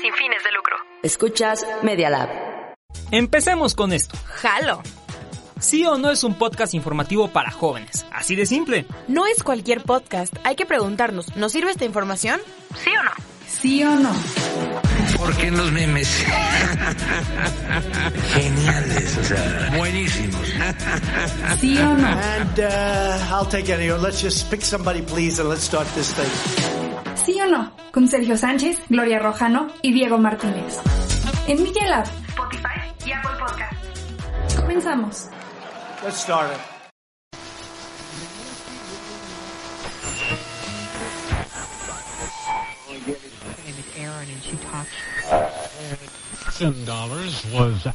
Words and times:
Sin 0.00 0.12
fines 0.14 0.42
de 0.42 0.52
lucro. 0.52 0.76
Escuchas 1.02 1.66
Media 1.82 2.08
Lab. 2.08 2.30
Empecemos 3.10 3.74
con 3.74 3.92
esto. 3.92 4.16
Jalo. 4.26 4.82
Sí 5.60 5.84
o 5.84 5.98
no 5.98 6.10
es 6.10 6.24
un 6.24 6.34
podcast 6.34 6.74
informativo 6.74 7.28
para 7.28 7.50
jóvenes. 7.50 8.06
Así 8.12 8.34
de 8.36 8.46
simple. 8.46 8.86
No 9.08 9.26
es 9.26 9.42
cualquier 9.42 9.82
podcast. 9.82 10.34
Hay 10.44 10.56
que 10.56 10.66
preguntarnos, 10.66 11.36
¿nos 11.36 11.52
sirve 11.52 11.70
esta 11.70 11.84
información? 11.84 12.40
¿Sí 12.82 12.90
o 12.90 13.02
no? 13.02 13.10
¿Sí 13.48 13.84
o 13.84 13.96
no? 13.96 14.12
Porque 15.18 15.48
en 15.48 15.56
los 15.56 15.70
memes. 15.72 16.08
Geniales, 18.34 19.16
o 19.18 19.24
sea, 19.24 19.72
buenísimos. 19.76 20.48
¿Sí 21.60 21.78
o 21.78 21.94
no? 21.94 22.06
And 22.06 22.58
uh, 22.58 23.34
I'll 23.34 23.48
take 23.48 23.72
any. 23.72 23.90
Let's 23.90 24.20
just 24.22 24.50
pick 24.50 24.62
somebody, 24.62 25.02
please, 25.02 25.40
and 25.40 25.48
let's 25.48 25.62
start 25.62 25.86
this 25.94 26.12
thing. 26.12 26.85
¿Sí 27.26 27.36
o 27.40 27.46
no? 27.48 27.72
Con 27.92 28.06
Sergio 28.06 28.36
Sánchez, 28.36 28.80
Gloria 28.88 29.18
Rojano 29.18 29.66
y 29.82 29.92
Diego 29.92 30.16
Martínez. 30.16 30.78
En 31.48 31.60
Media 31.60 31.88
Lab, 31.88 32.04
Spotify 32.28 32.94
y 33.04 33.10
Apple 33.10 33.30
Podcast. 33.40 34.60
Comenzamos. 34.60 35.26
Let's 36.04 36.20
start 36.20 36.52
it. 36.52 36.76
was 47.52 47.88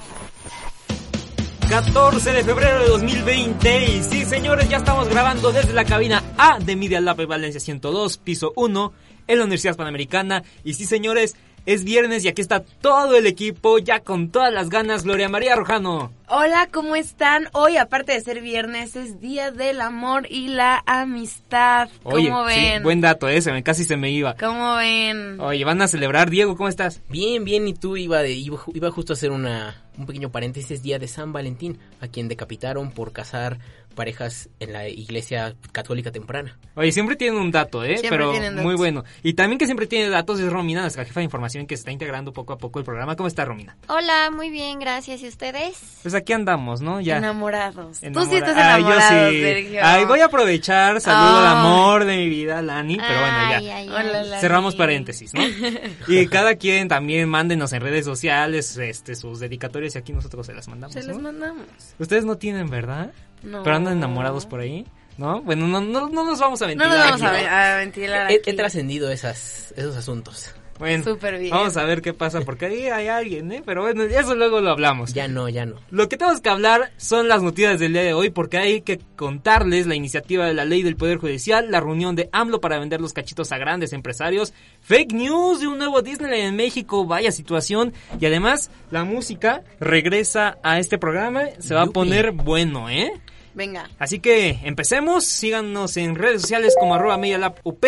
14 1.72 2.34
de 2.34 2.44
febrero 2.44 2.82
de 2.82 2.88
2020. 2.90 3.86
Y 3.86 4.04
sí, 4.04 4.26
señores, 4.26 4.68
ya 4.68 4.76
estamos 4.76 5.08
grabando 5.08 5.54
desde 5.54 5.72
la 5.72 5.86
cabina 5.86 6.22
A 6.38 6.60
de 6.60 6.76
Media 6.76 7.00
Lab 7.00 7.16
de 7.16 7.26
Valencia 7.26 7.62
102, 7.62 8.18
piso 8.18 8.52
1, 8.58 8.92
en 9.32 9.40
la 9.40 9.46
Universidad 9.46 9.76
Panamericana. 9.76 10.44
Y 10.64 10.74
sí, 10.74 10.86
señores, 10.86 11.36
es 11.66 11.84
viernes 11.84 12.26
y 12.26 12.28
aquí 12.28 12.42
está 12.42 12.64
todo 12.64 13.16
el 13.16 13.28
equipo, 13.28 13.78
ya 13.80 14.00
con 14.02 14.30
todas 14.30 14.54
las 14.54 14.70
ganas. 14.70 15.04
Gloria 15.04 15.30
María 15.30 15.56
Rojano. 15.56 16.12
Hola, 16.34 16.70
¿cómo 16.72 16.96
están? 16.96 17.50
Hoy, 17.52 17.76
aparte 17.76 18.14
de 18.14 18.22
ser 18.22 18.40
viernes, 18.40 18.96
es 18.96 19.20
Día 19.20 19.52
del 19.52 19.82
Amor 19.82 20.28
y 20.30 20.48
la 20.48 20.82
Amistad. 20.86 21.90
¿Cómo 22.04 22.16
Oye, 22.16 22.54
sí, 22.54 22.62
ven? 22.62 22.84
buen 22.84 23.02
dato, 23.02 23.28
ese, 23.28 23.52
me, 23.52 23.64
casi 23.64 23.84
se 23.84 23.98
me 23.98 24.12
iba. 24.12 24.38
¿Cómo 24.38 24.76
ven? 24.76 25.42
Oye, 25.42 25.66
van 25.66 25.82
a 25.82 25.90
celebrar. 25.90 26.30
Diego, 26.30 26.56
¿cómo 26.56 26.70
estás? 26.70 27.02
Bien, 27.10 27.44
bien, 27.44 27.68
y 27.68 27.74
tú 27.74 27.98
iba, 27.98 28.22
de, 28.22 28.32
iba, 28.32 28.58
iba 28.74 28.92
justo 28.92 29.12
a 29.12 29.16
hacer 29.16 29.32
una, 29.32 29.84
un 29.98 30.06
pequeño 30.06 30.32
paréntesis, 30.32 30.82
día 30.82 31.00
de 31.00 31.10
San 31.10 31.34
Valentín, 31.34 31.80
a 32.00 32.08
quien 32.08 32.30
decapitaron 32.30 32.92
por 32.92 33.12
casar 33.12 33.60
parejas 33.92 34.50
en 34.60 34.74
la 34.74 34.88
iglesia 34.88 35.56
católica 35.72 36.12
temprana. 36.12 36.58
Oye, 36.76 36.92
siempre 36.92 37.16
tienen 37.16 37.40
un 37.40 37.52
dato, 37.52 37.84
¿eh? 37.84 37.98
Siempre 37.98 38.10
Pero 38.20 38.32
tienen 38.32 38.56
datos. 38.56 38.66
muy 38.66 38.76
bueno. 38.76 39.04
Y 39.22 39.34
también 39.34 39.60
que 39.60 39.66
siempre 39.66 39.86
tiene 39.86 40.10
datos 40.10 40.40
es 40.40 40.50
Romina, 40.50 40.82
nuestra 40.82 41.06
jefa 41.06 41.20
de 41.20 41.26
información 41.26 41.68
que 41.68 41.76
se 41.76 41.82
está 41.82 41.92
integrando 41.92 42.34
poco 42.34 42.54
a 42.54 42.58
poco 42.58 42.80
el 42.80 42.86
programa. 42.86 43.16
¿Cómo 43.16 43.28
está 43.28 43.46
Romina? 43.46 43.78
Hola, 43.88 44.32
muy 44.32 44.50
bien, 44.50 44.80
gracias. 44.80 45.22
¿Y 45.22 45.28
ustedes? 45.28 46.00
Pues 46.02 46.14
aquí 46.22 46.34
andamos, 46.34 46.82
¿no? 46.82 47.02
Ya. 47.02 47.18
Enamorados. 47.18 48.00
Tú 48.00 48.26
sí 48.26 48.36
estás 48.38 48.56
Ay, 48.58 48.82
yo 48.82 48.88
enamorado, 48.92 49.30
sí. 49.32 49.42
Sergio. 49.42 49.80
Ay, 49.84 50.06
voy 50.06 50.20
a 50.22 50.26
aprovechar, 50.26 51.00
saludo 51.02 51.40
al 51.40 51.48
amor 51.58 52.06
de 52.06 52.18
mi 52.18 52.30
vida, 52.30 52.62
Lani, 52.62 52.98
pero 52.98 53.20
bueno, 53.20 53.38
ya. 53.52 53.58
Ay, 53.58 53.70
ay. 53.70 53.90
Hola. 53.90 54.40
Cerramos 54.40 54.76
paréntesis, 54.76 55.34
¿no? 55.34 55.42
Y 56.08 56.28
cada 56.28 56.56
quien 56.56 56.88
también 56.88 57.28
mándenos 57.30 57.74
en 57.74 57.82
redes 57.82 58.06
sociales 58.06 58.78
este, 58.78 59.16
sus 59.16 59.40
dedicatorias 59.40 59.96
y 59.96 59.98
aquí 60.00 60.14
nosotros 60.14 60.46
se 60.46 60.54
las 60.54 60.68
mandamos. 60.68 60.94
Se 60.94 61.02
¿no? 61.02 61.08
los 61.14 61.22
mandamos. 61.22 61.66
Ustedes 62.00 62.26
no 62.26 62.38
tienen, 62.38 62.70
¿verdad? 62.70 63.12
No. 63.44 63.64
Pero 63.64 63.76
andan 63.76 63.98
enamorados 63.98 64.46
por 64.46 64.60
ahí, 64.62 64.86
¿no? 65.18 65.42
Bueno, 65.42 65.68
no, 65.68 65.82
no, 65.82 66.10
no 66.10 66.24
nos 66.26 66.40
vamos 66.40 66.62
a 66.62 66.66
No 66.66 66.70
ventilar. 66.70 66.90
nos 66.98 67.06
vamos 67.06 67.22
a, 67.22 67.28
aquí. 67.30 67.38
ver- 67.38 67.50
a 67.50 67.78
ventilar 67.78 68.32
He, 68.32 68.36
aquí. 68.36 68.50
he 68.50 68.54
trascendido 68.54 69.12
esas, 69.12 69.74
esos 69.76 69.96
asuntos. 69.96 70.54
Bueno, 70.82 71.04
Súper 71.04 71.38
bien. 71.38 71.52
vamos 71.52 71.78
a 71.78 71.84
ver 71.84 72.02
qué 72.02 72.12
pasa 72.12 72.42
porque 72.42 72.66
ahí 72.66 72.88
hay 72.88 73.08
alguien, 73.08 73.52
¿eh? 73.52 73.62
Pero 73.64 73.84
bueno, 73.84 74.02
eso 74.02 74.34
luego 74.34 74.62
lo 74.62 74.72
hablamos. 74.72 75.14
Ya 75.14 75.28
no, 75.28 75.48
ya 75.48 75.64
no. 75.64 75.76
Lo 75.92 76.10
que 76.10 76.18
tenemos 76.18 76.42
que 76.42 76.50
hablar 76.50 76.92
son 76.98 77.28
las 77.28 77.44
noticias 77.44 77.78
del 77.78 77.94
día 77.94 78.02
de 78.02 78.16
hoy 78.16 78.32
porque 78.32 78.58
hay 78.58 78.82
que 78.82 79.00
contarles 79.16 79.86
la 79.86 79.94
iniciativa 79.94 80.48
de 80.48 80.56
la 80.56 80.66
ley 80.66 80.82
del 80.82 80.96
Poder 80.96 81.20
Judicial, 81.20 81.70
la 81.70 81.82
reunión 81.82 82.16
de 82.16 82.30
AMLO 82.32 82.62
para 82.62 82.80
vender 82.80 83.00
los 83.00 83.14
cachitos 83.14 83.52
a 83.52 83.60
grandes 83.60 83.94
empresarios, 83.94 84.56
fake 84.82 85.14
news 85.14 85.60
de 85.60 85.68
un 85.68 85.78
nuevo 85.78 86.02
Disneyland 86.02 86.42
en 86.46 86.56
México, 86.56 87.06
vaya 87.06 87.32
situación, 87.32 87.94
y 88.20 88.26
además 88.26 88.72
la 88.90 89.04
música 89.04 89.62
regresa 89.80 90.58
a 90.64 90.80
este 90.80 90.98
programa, 90.98 91.44
se 91.60 91.76
va 91.76 91.84
a 91.84 91.88
poner 91.88 92.32
bueno, 92.32 92.90
¿eh? 92.90 93.12
Venga. 93.54 93.88
Así 94.00 94.18
que 94.18 94.62
empecemos, 94.64 95.26
síganos 95.26 95.96
en 95.98 96.16
redes 96.16 96.42
sociales 96.42 96.74
como 96.80 96.96
arroba 96.96 97.20
medialab 97.20 97.54
UP 97.64 97.86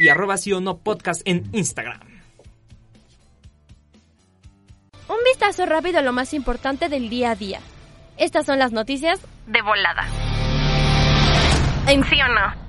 y 0.00 0.08
arroba 0.08 0.36
sí 0.38 0.52
o 0.52 0.60
no 0.60 0.78
podcast 0.78 1.22
en 1.24 1.48
Instagram. 1.52 2.11
Un 5.12 5.22
vistazo 5.24 5.66
rápido 5.66 5.98
a 5.98 6.02
lo 6.02 6.14
más 6.14 6.32
importante 6.32 6.88
del 6.88 7.10
día 7.10 7.32
a 7.32 7.34
día. 7.34 7.60
Estas 8.16 8.46
son 8.46 8.58
las 8.58 8.72
noticias 8.72 9.20
de 9.46 9.60
volada. 9.60 10.06
¿En 11.86 12.02
sí 12.04 12.16
o 12.22 12.28
no? 12.28 12.62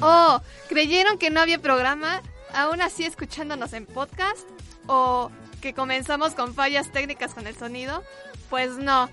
Oh, 0.00 0.40
¿creyeron 0.68 1.16
que 1.16 1.30
no 1.30 1.40
había 1.40 1.60
programa? 1.60 2.22
¿Aún 2.52 2.82
así 2.82 3.04
escuchándonos 3.04 3.72
en 3.72 3.86
podcast? 3.86 4.48
¿O 4.88 5.30
que 5.60 5.74
comenzamos 5.74 6.34
con 6.34 6.54
fallas 6.56 6.90
técnicas 6.90 7.34
con 7.34 7.46
el 7.46 7.54
sonido? 7.54 8.02
Pues 8.50 8.78
no, 8.78 9.08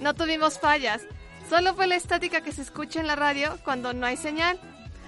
no 0.00 0.12
tuvimos 0.12 0.58
fallas. 0.58 1.00
Solo 1.48 1.74
fue 1.74 1.86
la 1.86 1.96
estática 1.96 2.40
que 2.40 2.52
se 2.52 2.62
escucha 2.62 3.00
en 3.00 3.06
la 3.06 3.16
radio 3.16 3.58
cuando 3.64 3.92
no 3.92 4.06
hay 4.06 4.16
señal. 4.16 4.58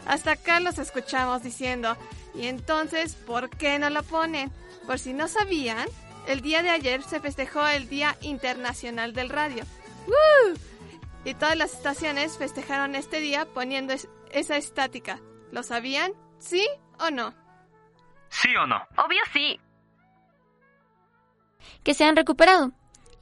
Hasta 0.06 0.32
acá 0.32 0.60
los 0.60 0.78
escuchamos 0.78 1.42
diciendo, 1.42 1.96
¿y 2.34 2.46
entonces 2.46 3.14
por 3.14 3.50
qué 3.50 3.78
no 3.78 3.90
la 3.90 4.02
ponen? 4.02 4.52
Por 4.86 4.98
si 4.98 5.12
no 5.12 5.26
sabían, 5.28 5.88
el 6.28 6.42
día 6.42 6.62
de 6.62 6.70
ayer 6.70 7.02
se 7.02 7.20
festejó 7.20 7.66
el 7.66 7.88
Día 7.88 8.16
Internacional 8.20 9.12
del 9.12 9.30
Radio. 9.30 9.64
¡Woo! 10.06 10.54
Y 11.24 11.34
todas 11.34 11.56
las 11.56 11.72
estaciones 11.72 12.38
festejaron 12.38 12.94
este 12.94 13.18
día 13.20 13.46
poniendo 13.46 13.92
es- 13.94 14.08
esa 14.30 14.56
estática. 14.56 15.18
¿Lo 15.50 15.62
sabían? 15.64 16.12
¿Sí 16.38 16.64
o 17.00 17.10
no? 17.10 17.34
¿Sí 18.28 18.54
o 18.56 18.66
no? 18.66 18.76
Obvio 18.96 19.20
sí. 19.32 19.58
que 21.82 21.94
se 21.94 22.04
han 22.04 22.14
recuperado. 22.16 22.70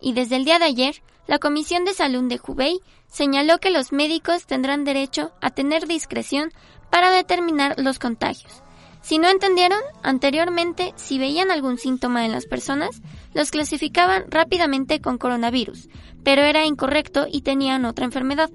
Y 0.00 0.12
desde 0.12 0.36
el 0.36 0.44
día 0.44 0.58
de 0.58 0.66
ayer, 0.66 1.02
la 1.26 1.38
Comisión 1.38 1.84
de 1.86 1.94
Salud 1.94 2.28
de 2.28 2.41
Hubei 2.46 2.78
señaló 3.14 3.60
que 3.60 3.70
los 3.70 3.92
médicos 3.92 4.44
tendrán 4.44 4.82
derecho 4.82 5.30
a 5.41 5.50
tener 5.50 5.86
discreción 5.86 6.52
para 6.91 7.10
determinar 7.10 7.76
los 7.78 8.00
contagios. 8.00 8.64
Si 9.02 9.19
no 9.19 9.28
entendieron, 9.28 9.78
anteriormente, 10.02 10.92
si 10.97 11.20
veían 11.20 11.52
algún 11.52 11.78
síntoma 11.78 12.25
en 12.25 12.32
las 12.32 12.47
personas, 12.47 13.02
los 13.32 13.52
clasificaban 13.52 14.25
rápidamente 14.30 15.00
con 15.00 15.19
coronavirus, 15.19 15.88
pero 16.25 16.42
era 16.42 16.64
incorrecto 16.64 17.26
y 17.31 17.43
tenían 17.43 17.84
otra 17.84 18.05
enfermedad. 18.05 18.50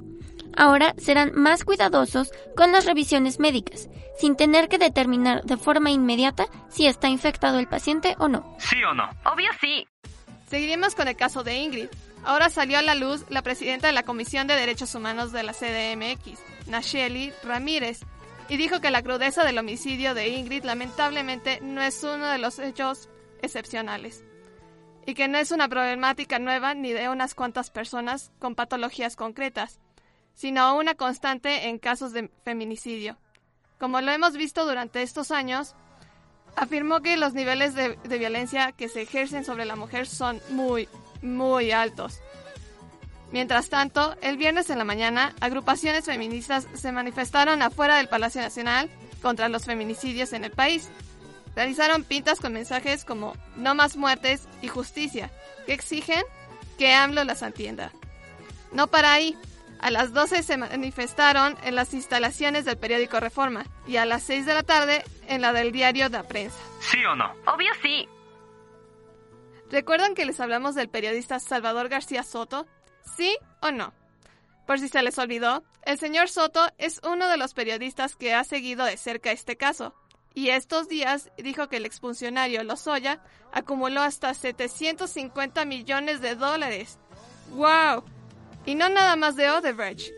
Ahora 0.58 0.94
serán 0.98 1.32
más 1.36 1.64
cuidadosos 1.64 2.32
con 2.58 2.74
las 2.74 2.86
revisiones 2.86 3.40
médicas, 3.40 3.88
sin 4.20 4.36
tener 4.36 4.68
que 4.68 4.78
determinar 4.78 5.44
de 5.44 5.56
forma 5.56 5.90
inmediata 5.90 6.48
si 6.68 6.86
está 6.86 7.08
infectado 7.08 7.60
el 7.60 7.68
paciente 7.68 8.16
o 8.20 8.28
no. 8.28 8.58
¿Sí 8.60 8.84
o 8.84 8.94
no? 8.94 9.10
Obvio 9.24 9.52
sí. 9.62 9.88
Seguiremos 10.50 10.96
con 10.96 11.08
el 11.08 11.16
caso 11.16 11.44
de 11.44 11.60
Ingrid. 11.60 11.88
Ahora 12.24 12.50
salió 12.50 12.78
a 12.78 12.82
la 12.82 12.96
luz 12.96 13.26
la 13.30 13.42
presidenta 13.42 13.88
de 13.88 13.94
la 13.94 14.04
Comisión 14.04 14.48
de 14.48 14.56
Derechos 14.56 14.94
Humanos 14.94 15.32
de 15.32 15.44
la 15.44 15.54
CDMX, 15.54 16.40
Nacheli 16.68 17.34
Ramírez, 17.44 18.02
y 18.50 18.58
dijo 18.58 18.82
que 18.82 18.92
la 18.92 19.04
crudeza 19.04 19.44
del 19.44 19.58
homicidio 19.58 20.14
de 20.14 20.30
Ingrid 20.30 20.64
lamentablemente 20.64 21.60
no 21.62 21.82
es 21.82 22.04
uno 22.04 22.28
de 22.28 22.40
los 22.40 22.60
hechos 22.60 23.10
excepcionales 23.42 24.24
y 25.06 25.14
que 25.14 25.28
no 25.28 25.38
es 25.38 25.52
una 25.52 25.68
problemática 25.68 26.40
nueva 26.40 26.74
ni 26.74 26.92
de 26.92 27.10
unas 27.10 27.34
cuantas 27.34 27.72
personas 27.72 28.32
con 28.40 28.56
patologías 28.56 29.16
concretas, 29.16 29.80
sino 30.34 30.78
una 30.78 30.96
constante 30.96 31.68
en 31.68 31.80
casos 31.80 32.14
de 32.14 32.30
feminicidio. 32.44 33.18
Como 33.80 34.02
lo 34.02 34.12
hemos 34.12 34.34
visto 34.36 34.66
durante 34.66 35.02
estos 35.02 35.32
años, 35.32 35.76
afirmó 36.56 37.02
que 37.02 37.18
los 37.18 37.34
niveles 37.34 37.74
de, 37.76 37.96
de 37.96 38.18
violencia 38.18 38.72
que 38.72 38.90
se 38.90 39.02
ejercen 39.02 39.46
sobre 39.46 39.66
la 39.66 39.76
mujer 39.76 40.06
son 40.06 40.42
muy, 40.50 40.88
muy 41.22 41.72
altos. 41.72 42.22
Mientras 43.32 43.70
tanto, 43.70 44.16
el 44.22 44.38
viernes 44.38 44.70
en 44.70 44.80
la 44.80 44.84
mañana, 44.84 45.36
agrupaciones 45.40 46.06
feministas 46.06 46.68
se 46.74 46.92
manifestaron 46.92 47.62
afuera 47.62 47.98
del 47.98 48.08
Palacio 48.08 48.42
Nacional 48.42 48.90
contra 49.22 49.50
los 49.50 49.66
feminicidios 49.66 50.34
en 50.34 50.44
el 50.44 50.52
país. 50.52 50.90
Realizaron 51.56 52.04
pintas 52.04 52.40
con 52.40 52.54
mensajes 52.54 53.06
como 53.06 53.36
no 53.56 53.76
más 53.76 53.98
muertes 53.98 54.48
y 54.62 54.68
justicia, 54.68 55.30
que 55.66 55.74
exigen 55.74 56.24
que 56.78 56.94
AMLO 56.94 57.24
las 57.24 57.44
atienda. 57.44 57.92
No 58.72 58.88
para 58.88 59.14
ahí. 59.14 59.38
A 59.80 59.92
las 59.92 60.12
12 60.12 60.44
se 60.44 60.58
manifestaron 60.58 61.56
en 61.64 61.76
las 61.76 61.94
instalaciones 61.94 62.66
del 62.66 62.78
periódico 62.78 63.20
Reforma 63.20 63.66
y 63.88 63.96
a 63.96 64.06
las 64.06 64.24
6 64.24 64.46
de 64.46 64.54
la 64.54 64.64
tarde 64.64 65.06
en 65.28 65.42
la 65.42 65.54
del 65.54 65.72
diario 65.72 66.10
La 66.10 66.24
Prensa. 66.24 66.58
¿Sí 66.82 67.04
o 67.06 67.16
no? 67.16 67.34
Obvio 67.46 67.72
sí. 67.82 68.08
¿Recuerdan 69.72 70.16
que 70.16 70.26
les 70.26 70.40
hablamos 70.40 70.74
del 70.74 70.90
periodista 70.90 71.40
Salvador 71.40 71.90
García 71.90 72.24
Soto? 72.24 72.66
¿Sí 73.16 73.38
o 73.62 73.72
no? 73.72 73.94
Por 74.66 74.80
si 74.80 74.88
se 74.88 75.02
les 75.04 75.18
olvidó, 75.20 75.64
el 75.84 76.00
señor 76.00 76.30
Soto 76.30 76.68
es 76.78 77.00
uno 77.04 77.28
de 77.28 77.38
los 77.38 77.54
periodistas 77.54 78.16
que 78.16 78.34
ha 78.34 78.44
seguido 78.44 78.86
de 78.86 78.98
cerca 78.98 79.32
este 79.32 79.58
caso. 79.58 79.94
Y 80.34 80.50
estos 80.50 80.88
días 80.88 81.32
dijo 81.38 81.70
que 81.70 81.78
el 81.78 81.86
exfuncionario 81.86 82.64
Lozoya 82.64 83.22
acumuló 83.52 84.02
hasta 84.02 84.34
750 84.34 85.66
millones 85.66 86.22
de 86.22 86.36
dólares. 86.36 86.98
¡Wow! 87.52 88.04
Y 88.66 88.76
no 88.76 88.90
nada 88.90 89.16
más 89.16 89.36
de 89.36 89.52
Odebrecht, 89.52 90.12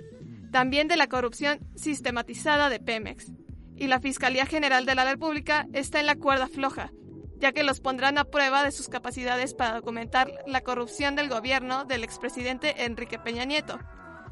también 0.51 0.87
de 0.87 0.97
la 0.97 1.07
corrupción 1.07 1.59
sistematizada 1.75 2.69
de 2.69 2.79
Pemex. 2.79 3.31
Y 3.75 3.87
la 3.87 3.99
Fiscalía 3.99 4.45
General 4.45 4.85
de 4.85 4.95
la 4.95 5.05
República 5.05 5.67
está 5.73 5.99
en 5.99 6.05
la 6.05 6.15
cuerda 6.15 6.47
floja, 6.47 6.91
ya 7.41 7.51
que 7.51 7.63
los 7.63 7.81
pondrán 7.81 8.17
a 8.17 8.23
prueba 8.23 8.63
de 8.63 8.71
sus 8.71 8.87
capacidades 8.87 9.53
para 9.53 9.73
documentar 9.73 10.31
la 10.47 10.61
corrupción 10.61 11.15
del 11.15 11.27
gobierno 11.27 11.83
del 11.83 12.03
expresidente 12.03 12.85
Enrique 12.85 13.19
Peña 13.19 13.43
Nieto. 13.43 13.79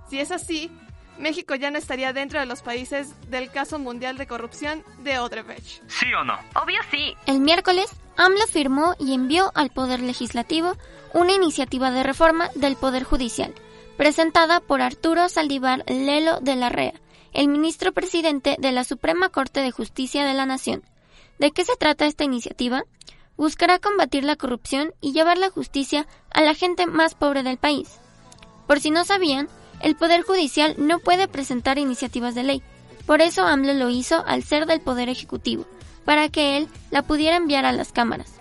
Si 0.10 0.20
es 0.20 0.32
así, 0.32 0.72
México 1.18 1.56
ya 1.56 1.72
no 1.72 1.78
estaría 1.78 2.14
dentro 2.14 2.40
de 2.40 2.46
los 2.46 2.62
países 2.62 3.14
del 3.30 3.52
caso 3.52 3.80
mundial 3.80 4.18
de 4.18 4.28
corrupción 4.28 4.84
de 5.00 5.20
Odebrecht. 5.20 5.82
¿Sí 5.88 6.14
o 6.14 6.24
no? 6.24 6.36
Obvio 6.56 6.80
sí. 6.92 7.16
El 7.26 7.42
miércoles, 7.42 7.90
AMLO 8.16 8.48
firmó 8.48 8.96
y 9.00 9.14
envió 9.14 9.52
al 9.56 9.72
Poder 9.72 10.00
Legislativo 10.00 10.78
una 11.14 11.34
iniciativa 11.34 11.92
de 11.92 12.04
reforma 12.04 12.50
del 12.56 12.76
Poder 12.76 13.04
Judicial 13.04 13.54
presentada 13.98 14.62
por 14.62 14.82
Arturo 14.82 15.28
Saldívar 15.28 15.84
Lelo 15.86 16.40
de 16.40 16.56
la 16.56 16.70
Rea, 16.70 16.94
el 17.34 17.50
ministro 17.50 17.92
presidente 17.92 18.56
de 18.58 18.72
la 18.72 18.86
Suprema 18.86 19.28
Corte 19.28 19.60
de 19.60 19.72
Justicia 19.72 20.24
de 20.24 20.34
la 20.34 20.46
Nación. 20.46 20.84
¿De 21.40 21.52
qué 21.52 21.64
se 21.64 21.78
trata 21.78 22.06
esta 22.06 22.26
iniciativa? 22.26 22.84
Buscará 23.38 23.80
combatir 23.80 24.26
la 24.26 24.36
corrupción 24.36 24.94
y 25.00 25.14
llevar 25.14 25.38
la 25.38 25.50
justicia 25.50 26.06
a 26.32 26.42
la 26.42 26.54
gente 26.54 26.86
más 26.86 27.16
pobre 27.16 27.44
del 27.44 27.58
país. 27.58 27.88
Por 28.68 28.82
si 28.82 28.92
no 28.92 29.06
sabían, 29.06 29.48
el 29.82 29.96
Poder 29.96 30.24
Judicial 30.24 30.76
no 30.78 31.00
puede 31.00 31.30
presentar 31.30 31.78
iniciativas 31.80 32.36
de 32.36 32.44
ley. 32.44 32.62
Por 33.06 33.22
eso 33.22 33.46
AMLO 33.46 33.74
lo 33.74 33.90
hizo 33.90 34.22
al 34.28 34.44
ser 34.44 34.66
del 34.66 34.82
Poder 34.82 35.08
Ejecutivo, 35.08 35.66
para 36.04 36.28
que 36.28 36.58
él 36.58 36.68
la 36.92 37.04
pudiera 37.04 37.38
enviar 37.38 37.66
a 37.66 37.72
las 37.72 37.94
cámaras. 37.94 38.34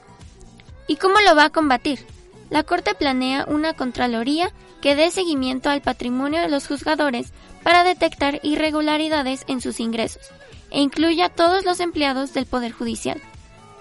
¿Y 0.89 0.97
cómo 0.97 1.21
lo 1.21 1.37
va 1.37 1.45
a 1.45 1.50
combatir? 1.50 2.05
La 2.50 2.65
Corte 2.65 2.97
planea 2.97 3.47
una 3.49 3.75
Contraloría 3.75 4.50
que 4.81 4.97
dé 4.97 5.12
seguimiento 5.12 5.71
al 5.71 5.83
patrimonio 5.83 6.41
de 6.41 6.49
los 6.49 6.67
juzgadores 6.67 7.33
para 7.62 7.85
detectar 7.85 8.41
irregularidades 8.43 9.45
en 9.47 9.61
sus 9.61 9.79
ingresos 9.79 10.33
e 10.70 10.81
incluya 10.81 11.26
a 11.26 11.29
todos 11.31 11.65
los 11.65 11.81
empleados 11.81 12.35
del 12.35 12.47
Poder 12.47 12.73
Judicial. 12.73 13.20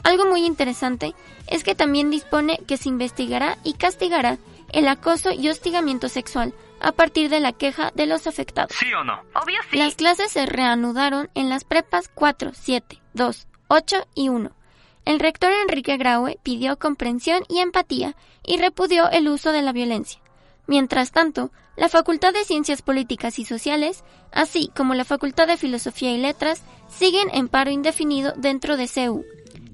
Algo 0.04 0.26
muy 0.26 0.46
interesante 0.46 1.14
es 1.48 1.64
que 1.64 1.76
también 1.76 2.10
dispone 2.10 2.60
que 2.68 2.78
se 2.78 2.90
investigará 2.90 3.58
y 3.64 3.74
castigará 3.74 4.38
el 4.72 4.88
acoso 4.88 5.32
y 5.32 5.50
hostigamiento 5.50 6.10
sexual 6.10 6.54
a 6.80 6.92
partir 6.92 7.30
de 7.30 7.40
la 7.40 7.54
queja 7.54 7.92
de 7.96 8.06
los 8.06 8.28
afectados. 8.28 8.76
¿Sí 8.78 8.94
o 8.94 9.04
no? 9.04 9.22
Obvio 9.34 9.58
sí. 9.70 9.78
Las 9.78 9.96
clases 9.96 10.32
se 10.32 10.46
reanudaron 10.46 11.30
en 11.36 11.50
las 11.50 11.64
prepas 11.64 12.10
4, 12.14 12.52
7, 12.54 13.02
2, 13.14 13.48
8 13.68 14.08
y 14.16 14.30
1. 14.30 14.52
El 15.06 15.20
rector 15.20 15.52
Enrique 15.52 15.98
Graue 15.98 16.38
pidió 16.44 16.78
comprensión 16.78 17.44
y 17.48 17.60
empatía 17.60 18.16
y 18.46 18.58
repudió 18.58 19.10
el 19.10 19.30
uso 19.30 19.52
de 19.52 19.62
la 19.62 19.72
violencia. 19.72 20.20
Mientras 20.68 21.12
tanto, 21.12 21.52
la 21.78 21.90
Facultad 21.90 22.34
de 22.34 22.44
Ciencias 22.44 22.82
Políticas 22.82 23.40
y 23.40 23.46
Sociales, 23.46 24.04
así 24.32 24.70
como 24.76 24.94
la 24.94 25.06
Facultad 25.06 25.48
de 25.48 25.58
Filosofía 25.58 26.12
y 26.12 26.18
Letras, 26.18 26.64
siguen 26.90 27.30
en 27.34 27.48
paro 27.48 27.72
indefinido 27.72 28.34
dentro 28.36 28.78
de 28.78 28.88
CEU. 28.88 29.26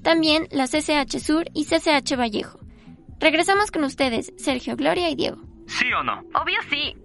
También 0.03 0.47
la 0.51 0.67
CCH 0.67 1.19
Sur 1.19 1.45
y 1.53 1.65
CCH 1.65 2.15
Vallejo. 2.17 2.59
Regresamos 3.19 3.71
con 3.71 3.83
ustedes, 3.85 4.33
Sergio, 4.37 4.75
Gloria 4.75 5.09
y 5.09 5.15
Diego. 5.15 5.41
¿Sí 5.65 5.91
o 5.93 6.03
no? 6.03 6.19
Obvio 6.35 6.59
sí. 6.69 6.95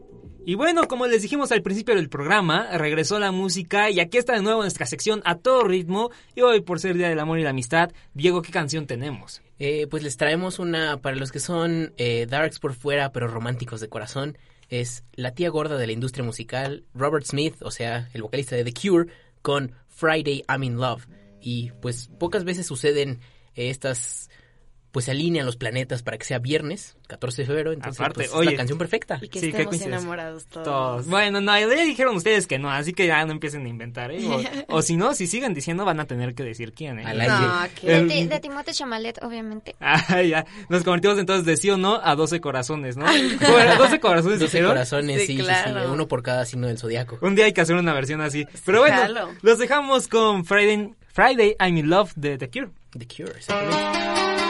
Y 0.48 0.54
bueno, 0.54 0.88
como 0.88 1.06
les 1.06 1.20
dijimos 1.20 1.52
al 1.52 1.60
principio 1.60 1.94
del 1.94 2.08
programa, 2.08 2.78
regresó 2.78 3.18
la 3.18 3.32
música 3.32 3.90
y 3.90 4.00
aquí 4.00 4.16
está 4.16 4.32
de 4.32 4.40
nuevo 4.40 4.62
nuestra 4.62 4.86
sección 4.86 5.20
a 5.26 5.34
todo 5.34 5.62
ritmo. 5.62 6.10
Y 6.34 6.40
hoy, 6.40 6.62
por 6.62 6.80
ser 6.80 6.96
Día 6.96 7.10
del 7.10 7.18
Amor 7.18 7.38
y 7.38 7.42
la 7.42 7.50
Amistad, 7.50 7.90
Diego, 8.14 8.40
¿qué 8.40 8.50
canción 8.50 8.86
tenemos? 8.86 9.42
Eh, 9.58 9.86
pues 9.90 10.02
les 10.02 10.16
traemos 10.16 10.58
una 10.58 11.02
para 11.02 11.16
los 11.16 11.32
que 11.32 11.38
son 11.38 11.92
eh, 11.98 12.24
darks 12.26 12.60
por 12.60 12.72
fuera, 12.72 13.12
pero 13.12 13.28
románticos 13.28 13.82
de 13.82 13.90
corazón. 13.90 14.38
Es 14.70 15.04
la 15.12 15.32
tía 15.32 15.50
gorda 15.50 15.76
de 15.76 15.86
la 15.86 15.92
industria 15.92 16.24
musical, 16.24 16.86
Robert 16.94 17.26
Smith, 17.26 17.56
o 17.60 17.70
sea, 17.70 18.08
el 18.14 18.22
vocalista 18.22 18.56
de 18.56 18.64
The 18.64 18.72
Cure, 18.72 19.12
con 19.42 19.72
Friday 19.88 20.44
I'm 20.48 20.62
in 20.62 20.76
Love. 20.78 21.08
Y 21.42 21.72
pues 21.82 22.08
pocas 22.18 22.44
veces 22.44 22.64
suceden 22.66 23.20
eh, 23.54 23.68
estas 23.68 24.30
pues 24.90 25.04
se 25.04 25.10
alinean 25.10 25.44
los 25.44 25.56
planetas 25.56 26.02
para 26.02 26.16
que 26.16 26.24
sea 26.24 26.38
viernes, 26.38 26.96
14 27.08 27.42
de 27.42 27.46
febrero, 27.46 27.72
entonces 27.72 28.00
Aparte, 28.00 28.26
pues, 28.30 28.40
es 28.40 28.52
la 28.52 28.56
canción 28.56 28.78
perfecta. 28.78 29.18
Y 29.20 29.28
que 29.28 29.38
Sí, 29.40 29.48
estemos 29.48 29.80
enamorados 29.82 30.46
todos. 30.46 30.64
Todos. 30.64 31.06
Bueno, 31.06 31.40
no, 31.42 31.58
ya 31.58 31.66
dijeron 31.68 32.16
ustedes 32.16 32.46
que 32.46 32.58
no, 32.58 32.70
así 32.70 32.92
que 32.94 33.06
ya 33.06 33.24
no 33.26 33.32
empiecen 33.32 33.66
a 33.66 33.68
inventar, 33.68 34.10
¿eh? 34.12 34.24
O, 34.68 34.76
o 34.78 34.82
si 34.82 34.96
no, 34.96 35.12
si 35.14 35.26
siguen 35.26 35.52
diciendo 35.54 35.84
van 35.84 36.00
a 36.00 36.06
tener 36.06 36.34
que 36.34 36.42
decir 36.42 36.72
quién, 36.72 36.98
¿eh? 37.00 37.04
Al 37.04 37.20
aire. 37.20 37.34
No, 37.34 37.62
De, 37.62 37.68
que... 37.70 37.96
El- 37.96 38.08
Ti- 38.08 38.26
de 38.26 38.40
Timote 38.40 38.72
Chamalet, 38.72 39.22
obviamente. 39.22 39.76
Ah, 39.80 40.22
ya. 40.22 40.46
Nos 40.68 40.84
convertimos 40.84 41.18
entonces 41.18 41.44
de 41.44 41.56
sí 41.56 41.68
o 41.70 41.76
no 41.76 42.00
a 42.02 42.14
12 42.16 42.40
corazones, 42.40 42.96
¿no? 42.96 43.04
Bueno, 43.50 43.76
12 43.76 44.00
corazones 44.00 44.38
12 44.40 44.44
dijeron. 44.56 44.70
corazones, 44.70 45.20
Sí, 45.20 45.26
sí, 45.26 45.32
sí, 45.34 45.38
sí, 45.38 45.44
claro. 45.44 45.92
uno 45.92 46.08
por 46.08 46.22
cada 46.22 46.44
signo 46.46 46.66
del 46.66 46.78
zodiaco. 46.78 47.18
Un 47.20 47.34
día 47.34 47.44
hay 47.44 47.52
que 47.52 47.60
hacer 47.60 47.76
una 47.76 47.92
versión 47.92 48.20
así. 48.20 48.46
Pero 48.64 48.80
bueno, 48.80 48.96
jalo. 48.96 49.28
los 49.42 49.58
dejamos 49.58 50.08
con 50.08 50.44
Friday, 50.44 50.94
Friday 51.12 51.56
I'm 51.60 51.76
in 51.76 51.90
Love 51.90 52.12
de 52.16 52.38
The 52.38 52.48
Cure. 52.50 52.70
The 52.98 53.06
Cure, 53.06 53.32
exactamente. 53.36 54.47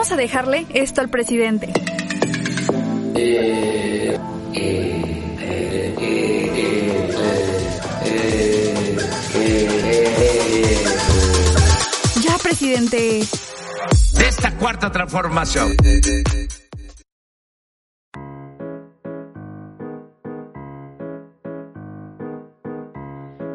Vamos 0.00 0.12
a 0.12 0.16
dejarle 0.16 0.66
esto 0.72 1.02
al 1.02 1.10
presidente. 1.10 1.70
presidente. 12.42 13.20
De 14.16 14.26
esta 14.26 14.56
cuarta 14.56 14.90
transformación. 14.90 15.76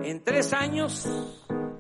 En 0.04 0.24
tres 0.24 0.54
años 0.54 1.08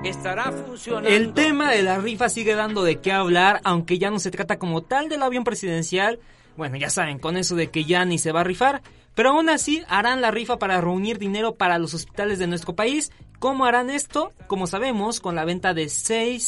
estará 0.10 0.52
funcionando. 0.52 1.10
El 1.10 1.34
tema 1.34 1.72
de 1.72 1.84
la 1.84 1.98
rifa 1.98 2.30
sigue 2.30 2.56
dando 2.56 2.84
de 2.84 2.98
qué 2.98 3.12
hablar, 3.12 3.62
aunque 3.64 3.98
ya 3.98 4.12
no 4.12 4.20
se 4.20 4.32
trata 4.32 4.58
como 4.58 4.82
tal 4.82 5.10
del 5.10 5.24
avión 5.24 5.44
presidencial. 5.44 6.20
Bueno, 6.58 6.78
ya 6.78 6.90
saben, 6.90 7.20
con 7.20 7.38
eso 7.38 7.56
de 7.56 7.70
que 7.70 7.86
ya 7.86 8.06
ni 8.06 8.18
se 8.18 8.32
va 8.32 8.42
a 8.42 8.46
rifar. 8.46 8.82
Pero 9.16 9.30
aún 9.30 9.50
así 9.50 9.82
harán 9.88 10.22
la 10.22 10.32
rifa 10.32 10.60
para 10.60 10.82
reunir 10.82 11.18
dinero 11.18 11.56
para 11.56 11.80
los 11.80 11.94
hospitales 11.94 12.38
de 12.38 12.48
nuestro 12.48 12.76
país. 12.76 13.12
¿Cómo 13.40 13.66
harán 13.66 13.90
esto? 13.90 14.34
Como 14.48 14.68
sabemos, 14.68 15.22
con 15.22 15.36
la 15.36 15.46
venta 15.46 15.74
de 15.74 15.88
6, 15.90 16.44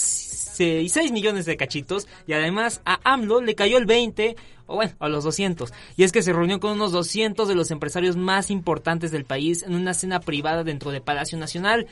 6, 0.53 0.91
6 0.91 1.11
millones 1.11 1.45
de 1.45 1.55
cachitos. 1.55 2.07
Y 2.27 2.33
además 2.33 2.81
a 2.85 2.99
AMLO 3.03 3.41
le 3.41 3.55
cayó 3.55 3.77
el 3.77 3.85
20, 3.85 4.35
o 4.67 4.75
bueno, 4.75 4.93
a 4.99 5.09
los 5.09 5.23
200. 5.23 5.73
Y 5.95 6.03
es 6.03 6.11
que 6.11 6.21
se 6.21 6.33
reunió 6.33 6.59
con 6.59 6.73
unos 6.73 6.91
200 6.91 7.47
de 7.47 7.55
los 7.55 7.71
empresarios 7.71 8.15
más 8.15 8.51
importantes 8.51 9.11
del 9.11 9.25
país 9.25 9.63
en 9.63 9.73
una 9.73 9.93
cena 9.93 10.19
privada 10.19 10.63
dentro 10.63 10.91
de 10.91 11.01
Palacio 11.01 11.37
Nacional. 11.37 11.87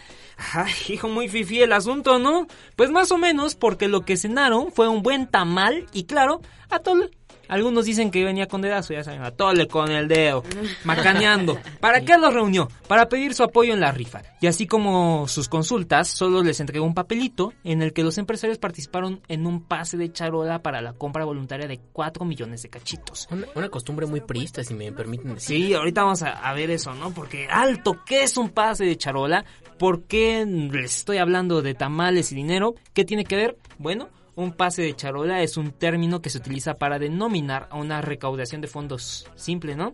Ay, 0.53 0.73
hijo, 0.89 1.07
muy 1.07 1.27
fifí 1.27 1.61
el 1.61 1.73
asunto, 1.73 2.19
¿no? 2.19 2.47
Pues 2.75 2.91
más 2.91 3.11
o 3.11 3.17
menos 3.17 3.55
porque 3.55 3.87
lo 3.87 4.01
que 4.01 4.17
cenaron 4.17 4.71
fue 4.71 4.87
un 4.87 5.01
buen 5.01 5.27
tamal 5.27 5.87
y 5.93 6.03
claro, 6.03 6.41
a 6.69 6.79
todo... 6.79 7.09
Algunos 7.47 7.85
dicen 7.85 8.11
que 8.11 8.23
venía 8.23 8.47
con 8.47 8.61
dedazo, 8.61 8.93
ya 8.93 9.03
saben, 9.03 9.21
a 9.21 9.31
tole 9.31 9.67
con 9.67 9.91
el 9.91 10.07
dedo, 10.07 10.43
macaneando. 10.83 11.57
¿Para 11.79 12.01
qué 12.01 12.17
los 12.17 12.33
reunió? 12.33 12.67
Para 12.87 13.09
pedir 13.09 13.33
su 13.33 13.43
apoyo 13.43 13.73
en 13.73 13.79
la 13.79 13.91
rifa. 13.91 14.21
Y 14.41 14.47
así 14.47 14.67
como 14.67 15.27
sus 15.27 15.49
consultas, 15.49 16.07
solo 16.07 16.43
les 16.43 16.59
entregó 16.59 16.85
un 16.85 16.93
papelito 16.93 17.53
en 17.63 17.81
el 17.81 17.93
que 17.93 18.03
los 18.03 18.17
empresarios 18.17 18.57
participaron 18.57 19.21
en 19.27 19.45
un 19.45 19.63
pase 19.63 19.97
de 19.97 20.11
charola 20.11 20.59
para 20.59 20.81
la 20.81 20.93
compra 20.93 21.25
voluntaria 21.25 21.67
de 21.67 21.79
4 21.93 22.25
millones 22.25 22.61
de 22.63 22.69
cachitos. 22.69 23.27
Una, 23.31 23.47
una 23.55 23.69
costumbre 23.69 24.05
muy 24.05 24.21
priista, 24.21 24.63
si 24.63 24.73
me 24.73 24.91
permiten 24.91 25.35
decir. 25.35 25.67
Sí, 25.67 25.73
ahorita 25.73 26.03
vamos 26.03 26.23
a, 26.23 26.31
a 26.31 26.53
ver 26.53 26.71
eso, 26.71 26.93
¿no? 26.93 27.11
Porque 27.11 27.47
alto, 27.49 28.03
¿qué 28.05 28.23
es 28.23 28.37
un 28.37 28.49
pase 28.49 28.85
de 28.85 28.97
charola? 28.97 29.45
¿Por 29.77 30.03
qué 30.03 30.45
les 30.45 30.97
estoy 30.97 31.17
hablando 31.17 31.61
de 31.61 31.73
tamales 31.73 32.31
y 32.31 32.35
dinero? 32.35 32.75
¿Qué 32.93 33.03
tiene 33.03 33.25
que 33.25 33.35
ver? 33.35 33.57
Bueno, 33.77 34.09
un 34.35 34.53
pase 34.53 34.81
de 34.81 34.95
charola 34.95 35.41
es 35.41 35.57
un 35.57 35.71
término 35.71 36.21
que 36.21 36.29
se 36.29 36.37
utiliza 36.37 36.75
para 36.75 36.99
denominar 36.99 37.67
a 37.71 37.77
una 37.77 38.01
recaudación 38.01 38.61
de 38.61 38.67
fondos 38.67 39.29
simple, 39.35 39.75
¿no? 39.75 39.93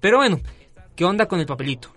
Pero 0.00 0.18
bueno, 0.18 0.40
¿qué 0.96 1.04
onda 1.04 1.26
con 1.26 1.40
el 1.40 1.46
papelito? 1.46 1.90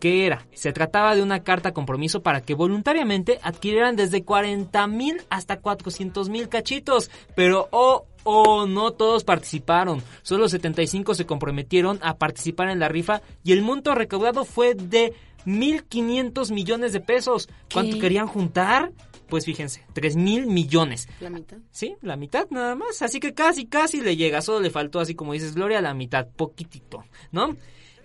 ¿Qué 0.00 0.26
era? 0.26 0.46
Se 0.52 0.72
trataba 0.72 1.14
de 1.14 1.22
una 1.22 1.44
carta 1.44 1.72
compromiso 1.72 2.22
para 2.22 2.42
que 2.42 2.54
voluntariamente 2.54 3.38
adquirieran 3.42 3.96
desde 3.96 4.24
40 4.24 4.86
mil 4.86 5.22
hasta 5.30 5.60
400 5.60 6.28
mil 6.28 6.48
cachitos. 6.48 7.10
Pero, 7.34 7.68
oh, 7.70 8.04
oh, 8.24 8.66
no 8.66 8.90
todos 8.90 9.24
participaron. 9.24 10.02
Solo 10.22 10.48
75 10.48 11.14
se 11.14 11.26
comprometieron 11.26 12.00
a 12.02 12.16
participar 12.18 12.68
en 12.68 12.80
la 12.80 12.88
rifa 12.88 13.22
y 13.44 13.52
el 13.52 13.62
monto 13.62 13.94
recaudado 13.94 14.44
fue 14.44 14.74
de 14.74 15.14
1.500 15.46 16.52
millones 16.52 16.92
de 16.92 17.00
pesos. 17.00 17.48
¿Cuánto 17.72 17.94
¿Qué? 17.96 18.00
querían 18.02 18.26
juntar? 18.26 18.90
Pues 19.28 19.44
fíjense, 19.44 19.84
3 19.94 20.16
mil 20.16 20.46
millones. 20.46 21.08
La 21.20 21.30
mitad. 21.30 21.58
Sí, 21.70 21.96
la 22.02 22.16
mitad 22.16 22.46
nada 22.50 22.74
más. 22.74 23.02
Así 23.02 23.20
que 23.20 23.32
casi, 23.34 23.66
casi 23.66 24.00
le 24.00 24.16
llega. 24.16 24.42
Solo 24.42 24.60
le 24.60 24.70
faltó, 24.70 25.00
así 25.00 25.14
como 25.14 25.32
dices, 25.32 25.54
Gloria, 25.54 25.80
la 25.80 25.94
mitad, 25.94 26.26
poquitito, 26.28 27.04
¿no? 27.32 27.56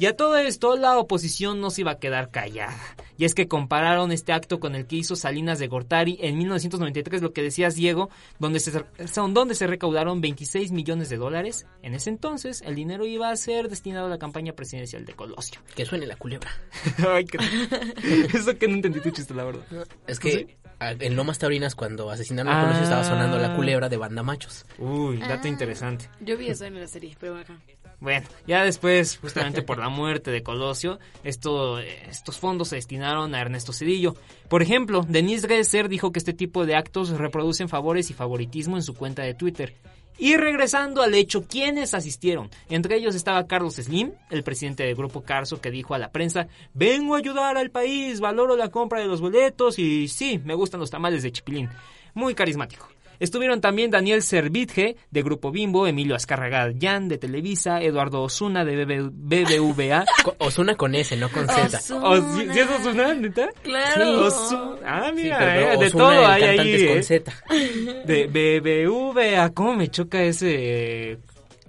Y 0.02 0.06
a 0.06 0.16
todo 0.16 0.38
esto, 0.38 0.78
la 0.78 0.98
oposición 0.98 1.60
no 1.60 1.70
se 1.72 1.82
iba 1.82 1.92
a 1.92 2.00
quedar 2.00 2.32
callada. 2.32 2.74
Y 3.18 3.26
es 3.26 3.36
que 3.36 3.50
compararon 3.50 4.14
este 4.14 4.32
acto 4.32 4.62
con 4.62 4.74
el 4.76 4.88
que 4.88 4.96
hizo 4.96 5.18
Salinas 5.18 5.60
de 5.60 5.68
Gortari 5.68 6.18
en 6.22 6.38
1993, 6.38 7.22
lo 7.22 7.34
que 7.34 7.42
decías, 7.44 7.76
Diego, 7.76 8.10
donde 8.40 8.62
se, 8.62 8.72
son 9.12 9.34
donde 9.34 9.56
se 9.56 9.68
recaudaron 9.68 10.22
26 10.22 10.72
millones 10.72 11.10
de 11.10 11.18
dólares. 11.18 11.66
En 11.82 11.96
ese 11.96 12.12
entonces, 12.12 12.62
el 12.62 12.76
dinero 12.76 13.06
iba 13.06 13.30
a 13.30 13.36
ser 13.36 13.68
destinado 13.68 14.06
a 14.08 14.10
la 14.10 14.18
campaña 14.20 14.54
presidencial 14.54 15.04
de 15.04 15.12
Colosio. 15.16 15.60
Que 15.76 15.86
suene 15.86 16.08
la 16.08 16.16
culebra. 16.16 16.50
Ay, 17.10 17.26
qué- 17.26 17.38
Eso 18.38 18.58
que 18.58 18.70
no 18.70 18.76
entendí 18.76 19.02
tu 19.02 19.10
chiste, 19.12 19.34
la 19.34 19.44
verdad. 19.44 19.66
Es 20.08 20.18
que 20.18 20.56
en 20.80 21.16
Lomas 21.16 21.40
Taurinas, 21.40 21.76
cuando 21.76 22.10
asesinaron 22.10 22.54
a 22.54 22.62
Colosio, 22.62 22.84
estaba 22.84 23.04
sonando 23.04 23.38
la 23.38 23.56
culebra 23.56 23.90
de 23.90 23.98
banda 23.98 24.24
machos. 24.24 24.66
Uy, 24.78 25.18
dato 25.18 25.48
interesante. 25.48 26.10
Yo 26.22 26.38
vi 26.38 26.48
eso 26.48 26.66
en 26.66 26.80
la 26.80 26.88
serie, 26.88 27.16
pero 27.20 27.38
acá. 27.38 27.58
Bueno, 28.00 28.26
ya 28.48 28.64
después, 28.64 29.18
justamente 29.18 29.62
por 29.62 29.78
la 29.78 29.90
muerte 29.90 30.32
de 30.32 30.42
Colosio, 30.42 31.00
esto, 31.24 31.80
estos 31.80 32.40
fondos 32.40 32.70
se 32.70 32.78
destinaron 32.78 33.36
a 33.36 33.42
Ernesto 33.42 33.74
Cedillo. 33.74 34.16
Por 34.48 34.62
ejemplo, 34.62 35.06
Denise 35.08 35.48
Dresser 35.48 35.90
dijo 35.90 36.14
que 36.14 36.20
este 36.20 36.34
tipo 36.34 36.66
de 36.66 36.76
actos 36.76 37.10
reproducen 37.10 37.68
favores 37.68 38.10
y 38.10 38.14
favoritismo 38.14 38.78
en 38.78 38.84
su 38.84 38.94
cuenta 38.94 39.24
de 39.24 39.34
Twitter. 39.34 39.76
Y 40.20 40.36
regresando 40.36 41.02
al 41.02 41.16
hecho, 41.16 41.48
¿quiénes 41.48 41.94
asistieron? 41.94 42.50
Entre 42.70 42.98
ellos 42.98 43.16
estaba 43.16 43.48
Carlos 43.48 43.76
Slim, 43.76 44.12
el 44.30 44.44
presidente 44.44 44.84
del 44.84 44.96
grupo 44.96 45.24
Carso, 45.24 45.62
que 45.62 45.72
dijo 45.72 45.94
a 45.94 45.98
la 45.98 46.12
prensa, 46.12 46.50
vengo 46.74 47.16
a 47.16 47.20
ayudar 47.20 47.58
al 47.58 47.72
país, 47.72 48.20
valoro 48.20 48.58
la 48.58 48.70
compra 48.70 49.00
de 49.00 49.08
los 49.08 49.22
boletos 49.22 49.80
y 49.80 50.10
sí, 50.10 50.42
me 50.44 50.56
gustan 50.56 50.82
los 50.82 50.90
tamales 50.90 51.24
de 51.24 51.32
chipilín. 51.32 51.70
Muy 52.14 52.36
carismático. 52.36 52.90
Estuvieron 53.20 53.62
también 53.62 53.92
Daniel 53.92 54.22
Servitje, 54.22 54.96
de 55.12 55.22
Grupo 55.24 55.52
Bimbo, 55.52 55.88
Emilio 55.88 56.16
Azcárraga 56.16 56.72
Yan, 56.72 57.08
de 57.10 57.18
Televisa, 57.18 57.82
Eduardo 57.82 58.22
Osuna, 58.22 58.64
de 58.66 58.86
BB 58.86 59.10
BBVA. 59.12 60.06
Osuna 60.40 60.76
con 60.76 60.96
S, 60.96 61.16
no 61.18 61.30
con 61.30 61.48
Z. 61.48 61.80
¿O 62.02 62.16
si, 62.36 62.50
si 62.54 62.60
es 62.60 62.68
Osuna, 62.70 63.14
neta? 63.14 63.50
Claro. 63.64 64.30
Sí, 64.32 64.36
Osu- 64.38 64.78
Ah, 64.86 65.12
Sí, 65.16 65.22
mira, 65.24 65.38
pero 65.40 65.60
eh, 65.74 65.78
de 65.78 65.86
Ozuna, 65.88 66.04
todo 66.04 66.28
hay 66.28 66.44
ahí. 66.44 66.88
con 66.88 66.98
eh. 66.98 67.04
Z. 67.04 67.34
De 68.06 68.28
BBVA, 68.28 69.50
¿cómo 69.54 69.76
me 69.76 69.88
choca 69.90 70.22
ese, 70.24 71.18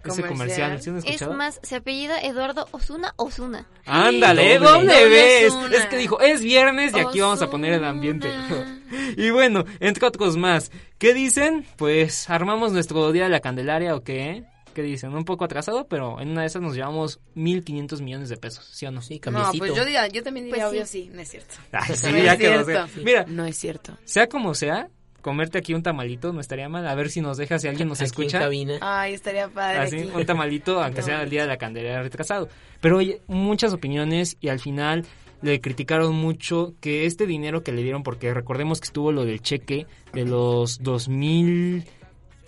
ese 0.04 0.23
Comercial. 0.23 0.80
¿Sí 0.83 0.90
Es 1.04 1.28
más, 1.28 1.61
se 1.62 1.76
apellida 1.76 2.21
Eduardo 2.21 2.66
Osuna 2.73 3.12
Osuna. 3.16 3.66
Ándale, 3.87 4.59
Doble. 4.59 5.09
vez. 5.09 5.52
Es 5.73 5.87
que 5.87 5.97
dijo, 5.97 6.21
es 6.21 6.40
viernes 6.42 6.92
y 6.95 7.00
aquí 7.00 7.21
vamos 7.21 7.42
a 7.42 7.50
poner 7.50 7.75
el 7.75 7.85
ambiente. 7.85 8.30
y 9.16 9.30
bueno, 9.30 9.64
entre 9.80 10.07
otros 10.07 10.37
más. 10.37 10.71
¿Qué 10.99 11.14
dicen? 11.14 11.66
Pues 11.76 12.28
armamos 12.30 12.73
nuestro 12.73 13.11
día 13.12 13.25
de 13.25 13.30
la 13.30 13.40
Candelaria 13.40 13.95
o 13.95 14.02
qué? 14.02 14.45
¿Qué 14.75 14.83
dicen? 14.83 15.12
Un 15.14 15.25
poco 15.25 15.45
atrasado, 15.45 15.88
pero 15.88 16.21
en 16.21 16.30
una 16.30 16.42
de 16.42 16.47
esas 16.47 16.62
nos 16.62 16.75
llevamos 16.76 17.19
1.500 17.35 18.02
millones 18.02 18.28
de 18.28 18.37
pesos, 18.37 18.64
¿sí 18.73 18.87
o 18.87 18.92
no? 18.92 19.02
Sí, 19.02 19.16
No, 19.16 19.21
cambiecito. 19.21 19.59
pues 19.59 19.75
yo, 19.75 19.85
diría, 19.85 20.07
yo 20.07 20.23
también 20.23 20.47
diría 20.47 20.69
Pues 20.69 20.71
sí. 20.71 20.76
obvio 20.76 20.87
sí, 20.87 21.11
no 21.12 21.21
es 21.23 21.28
cierto. 21.28 21.54
Ay, 21.73 21.97
sí, 21.97 22.07
no 22.12 22.16
es 22.19 22.25
ya 22.25 22.37
quedó. 22.37 22.64
cierto. 22.64 22.88
Mira, 23.02 23.25
No 23.26 23.45
es 23.47 23.57
cierto. 23.59 23.99
sea 24.04 24.28
como 24.28 24.54
sea, 24.54 24.88
comerte 25.21 25.59
aquí 25.59 25.75
un 25.75 25.83
tamalito 25.83 26.33
no 26.33 26.41
estaría 26.41 26.69
mal. 26.69 26.87
A 26.87 26.95
ver 26.95 27.11
si 27.11 27.21
nos 27.21 27.37
deja, 27.37 27.59
si 27.59 27.69
alguien 27.69 27.89
nos 27.89 27.99
Aquí 28.00 28.05
en 28.05 28.07
escucha. 28.07 28.39
cabina. 28.41 28.79
Ay, 28.81 29.15
estaría 29.15 29.49
padre 29.49 29.79
Así, 29.79 29.97
aquí. 29.99 30.11
un 30.15 30.27
tamalito, 30.27 30.83
aunque 30.83 31.03
sea 31.03 31.23
el 31.23 31.31
día 31.31 31.43
de 31.43 31.49
la 31.49 31.57
Candelaria 31.57 32.03
retrasado. 32.03 32.49
Pero 32.81 32.97
oye, 32.99 33.21
muchas 33.27 33.73
opiniones 33.73 34.37
y 34.41 34.49
al 34.49 34.61
final 34.61 35.05
le 35.43 35.61
criticaron 35.61 36.15
mucho 36.15 36.75
que 36.81 37.07
este 37.07 37.27
dinero 37.27 37.62
que 37.62 37.73
le 37.73 37.83
dieron, 37.83 38.03
porque 38.03 38.33
recordemos 38.35 38.81
que 38.81 38.87
estuvo 38.87 39.11
lo 39.12 39.25
del 39.25 39.41
cheque 39.41 39.87
de 40.12 40.25
los 40.25 40.83
dos 40.83 41.09
mil... 41.09 41.85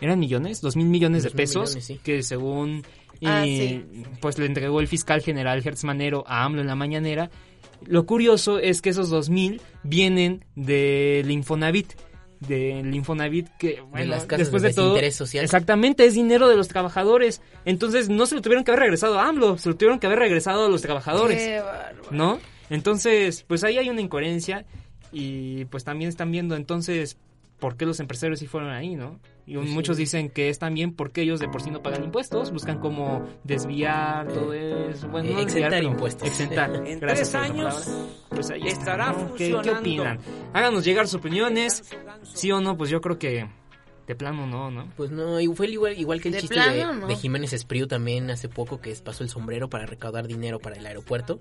¿Eran 0.01 0.19
millones? 0.19 0.61
Dos 0.61 0.75
mil 0.77 0.87
millones 0.87 1.23
de 1.23 1.31
pesos 1.31 1.71
millones, 1.71 1.85
sí. 1.87 2.01
que 2.03 2.23
según... 2.23 2.83
Y 3.21 3.27
Ah, 3.27 3.45
sí. 3.45 3.85
pues 4.21 4.37
le 4.39 4.47
entregó 4.47 4.81
el 4.81 4.89
fiscal 4.89 5.23
general 5.23 5.63
Hertz 5.65 5.85
Manero 5.85 6.25
a 6.27 6.43
AMLO 6.45 6.61
en 6.61 6.67
la 6.67 6.75
mañanera. 6.75 7.31
Lo 7.87 8.05
curioso 8.05 8.59
es 8.59 8.83
que 8.83 8.91
esos 8.91 9.11
dos 9.11 9.31
mil 9.31 9.61
vienen 9.85 10.45
del 10.57 11.31
Infonavit. 11.31 11.93
Del 12.47 12.95
Infonavit 12.95 13.49
que, 13.57 13.81
bueno, 13.81 14.11
las 14.11 14.25
casas 14.25 14.39
después 14.47 14.63
de 14.63 14.69
de 14.69 14.75
todo... 14.75 15.11
social. 15.13 15.45
Exactamente, 15.45 16.05
es 16.05 16.15
dinero 16.15 16.49
de 16.49 16.57
los 16.57 16.69
trabajadores. 16.69 17.41
Entonces 17.65 18.09
no 18.09 18.27
se 18.27 18.35
lo 18.35 18.43
tuvieron 18.43 18.65
que 18.65 18.71
haber 18.73 18.81
regresado 18.81 19.19
a 19.19 19.29
AMLO, 19.29 19.59
se 19.59 19.69
lo 19.69 19.77
tuvieron 19.77 19.99
que 19.99 20.07
haber 20.07 20.19
regresado 20.19 20.67
a 20.67 20.69
los 20.69 20.83
trabajadores. 20.83 21.39
Qué 21.39 21.61
bárbaro. 21.61 22.09
¿No? 22.11 22.41
Entonces, 22.71 23.45
pues 23.47 23.65
ahí 23.65 23.79
hay 23.79 23.91
una 23.91 24.01
incoherencia 24.01 24.65
y 25.13 25.67
pues 25.67 25.85
también 25.85 26.09
están 26.09 26.33
viendo 26.33 26.57
entonces 26.57 27.19
por 27.63 27.77
qué 27.77 27.87
los 27.87 28.01
empresarios 28.01 28.41
sí 28.41 28.49
fueron 28.49 28.71
ahí, 28.71 28.97
¿no? 28.97 29.21
Y 29.47 29.53
sí. 29.53 29.59
muchos 29.59 29.97
dicen 29.97 30.31
que 30.31 30.49
es 30.49 30.59
también 30.59 30.93
porque 30.95 31.23
ellos 31.23 31.39
de 31.39 31.47
por 31.49 31.63
sí 31.63 31.71
no 31.71 31.81
pagan 31.81 32.03
impuestos, 32.03 32.51
buscan 32.51 32.81
como 32.81 33.25
desviar 33.45 34.27
todo 34.27 34.53
eso, 34.53 35.07
bueno, 35.09 35.29
Eh, 35.29 35.33
no 35.33 35.45
desviar, 35.45 35.69
exentar 35.69 35.71
pero 35.71 35.91
impuestos. 35.93 36.27
Exentar. 36.27 36.71
En 36.87 36.99
Gracias 36.99 37.31
tres 37.31 37.35
años 37.37 37.75
palabra. 37.75 38.09
Pues 38.31 38.51
ahí 38.51 38.63
está, 38.67 38.81
estará 38.81 39.13
¿no? 39.13 39.35
¿Qué, 39.37 39.47
¿Qué 39.47 39.53
funcionando. 39.53 39.79
opinan? 39.81 40.19
Háganos 40.53 40.85
llegar 40.85 41.07
sus 41.07 41.21
opiniones, 41.21 41.85
sí 42.25 42.51
o 42.51 42.61
no, 42.61 42.77
pues 42.77 42.91
yo 42.91 43.01
creo 43.01 43.17
que 43.21 43.49
de 44.09 44.15
plano 44.17 44.45
no, 44.49 44.73
¿no? 44.73 44.93
Pues 44.97 45.13
no, 45.13 45.41
y 45.41 45.47
fue 45.47 45.69
igual, 45.69 45.97
igual 45.97 46.21
que 46.21 46.31
el 46.31 46.35
De 46.35 46.41
chiste 46.41 46.57
plano, 46.57 46.73
de, 46.95 47.01
¿no? 47.01 47.07
de 47.07 47.15
Jiménez 47.15 47.53
Espriu 47.53 47.87
también 47.87 48.29
hace 48.33 48.49
poco 48.49 48.81
que 48.81 48.93
pasó 48.97 49.23
el 49.23 49.31
sombrero 49.31 49.71
para 49.71 49.87
recaudar 49.87 50.27
dinero 50.27 50.59
para 50.59 50.75
el 50.75 50.85
aeropuerto, 50.85 51.39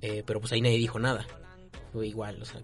eh, 0.00 0.22
pero 0.24 0.40
pues 0.40 0.52
ahí 0.52 0.62
nadie 0.62 0.78
dijo 0.78 0.98
nada. 0.98 1.26
Fue 1.94 2.08
igual, 2.08 2.42
o 2.42 2.44
sea, 2.44 2.60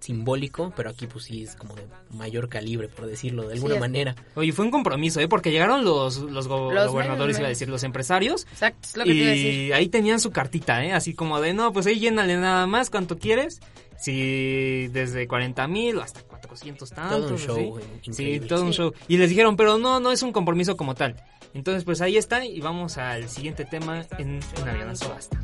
simbólico, 0.00 0.72
pero 0.76 0.90
aquí 0.90 1.06
pues 1.06 1.26
sí 1.26 1.44
es 1.44 1.54
como 1.54 1.76
de 1.76 1.86
mayor 2.10 2.48
calibre, 2.48 2.88
por 2.88 3.06
decirlo 3.06 3.46
de 3.46 3.54
alguna 3.54 3.76
manera. 3.78 4.16
Oye, 4.34 4.50
fue 4.52 4.64
un 4.64 4.72
compromiso, 4.72 5.20
¿eh? 5.20 5.28
Porque 5.28 5.52
llegaron 5.52 5.84
los, 5.84 6.18
los, 6.18 6.48
go- 6.48 6.72
Los 6.72 6.90
gobernadores, 6.90 7.38
iba 7.38 7.46
a 7.46 7.50
decir, 7.50 7.68
los 7.68 7.84
empresarios. 7.84 8.44
Exacto, 8.50 8.80
es 8.88 8.96
lo 8.96 9.04
que 9.04 9.10
te 9.10 9.16
iba 9.18 9.26
a 9.28 9.30
decir. 9.30 9.54
Y 9.54 9.72
ahí 9.72 9.88
tenían 9.88 10.18
su 10.18 10.32
cartita, 10.32 10.84
¿eh? 10.84 10.92
Así 10.92 11.14
como 11.14 11.40
de, 11.40 11.54
no, 11.54 11.72
pues 11.72 11.86
ahí 11.86 12.00
llénale 12.00 12.36
nada 12.36 12.66
más, 12.66 12.90
¿cuánto 12.90 13.18
quieres? 13.18 13.60
Si 14.00 14.88
desde 14.88 15.28
40 15.28 15.68
mil 15.68 16.00
hasta 16.00 16.20
400 16.22 16.90
tantos. 16.90 17.20
Todo 17.20 17.28
un 17.28 17.38
show, 17.38 17.80
Sí, 18.10 18.40
todo 18.40 18.64
un 18.64 18.72
show. 18.72 18.92
Y 19.06 19.16
les 19.16 19.28
dijeron, 19.30 19.56
pero 19.56 19.78
no, 19.78 20.00
no 20.00 20.10
es 20.10 20.24
un 20.24 20.32
compromiso 20.32 20.76
como 20.76 20.96
tal. 20.96 21.22
Entonces, 21.54 21.84
pues 21.84 22.00
ahí 22.00 22.16
está 22.16 22.44
y 22.44 22.60
vamos 22.60 22.98
al 22.98 23.28
siguiente 23.28 23.64
tema 23.64 24.04
en 24.18 24.40
un 24.60 24.68
avionazo 24.68 25.08
basta. 25.10 25.40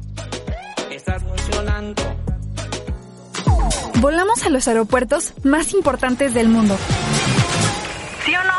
Está 0.90 1.20
funcionando. 1.20 2.02
Volamos 4.00 4.44
a 4.44 4.48
los 4.48 4.68
aeropuertos 4.68 5.34
más 5.42 5.74
importantes 5.74 6.32
del 6.32 6.48
mundo. 6.48 6.76
¿Sí 8.24 8.32
o 8.32 8.44
no? 8.44 8.52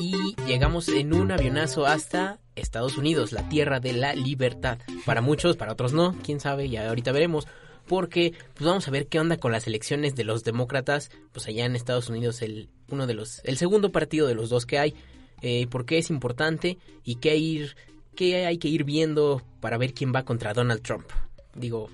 Y 0.00 0.34
llegamos 0.44 0.88
en 0.88 1.14
un 1.14 1.30
avionazo 1.30 1.86
hasta 1.86 2.40
Estados 2.56 2.98
Unidos, 2.98 3.30
la 3.30 3.48
tierra 3.48 3.78
de 3.78 3.92
la 3.92 4.14
libertad. 4.14 4.78
Para 5.06 5.20
muchos, 5.20 5.56
para 5.56 5.72
otros 5.72 5.92
no, 5.92 6.16
quién 6.24 6.40
sabe, 6.40 6.68
ya 6.68 6.88
ahorita 6.88 7.12
veremos. 7.12 7.46
Porque 7.86 8.34
pues 8.54 8.66
vamos 8.66 8.88
a 8.88 8.90
ver 8.90 9.06
qué 9.06 9.20
onda 9.20 9.36
con 9.36 9.52
las 9.52 9.68
elecciones 9.68 10.16
de 10.16 10.24
los 10.24 10.42
demócratas, 10.42 11.12
pues 11.30 11.46
allá 11.46 11.64
en 11.64 11.76
Estados 11.76 12.08
Unidos 12.08 12.42
el 12.42 12.70
uno 12.88 13.06
de 13.06 13.14
los 13.14 13.40
el 13.44 13.56
segundo 13.56 13.92
partido 13.92 14.26
de 14.26 14.34
los 14.34 14.50
dos 14.50 14.66
que 14.66 14.80
hay, 14.80 14.96
eh, 15.42 15.66
por 15.68 15.84
qué 15.86 15.98
es 15.98 16.10
importante 16.10 16.78
y 17.04 17.16
qué 17.16 17.36
ir 17.36 17.76
qué 18.14 18.46
hay 18.46 18.58
que 18.58 18.68
ir 18.68 18.84
viendo 18.84 19.42
para 19.60 19.78
ver 19.78 19.94
quién 19.94 20.12
va 20.14 20.24
contra 20.24 20.52
Donald 20.52 20.82
Trump. 20.82 21.06
Digo, 21.54 21.88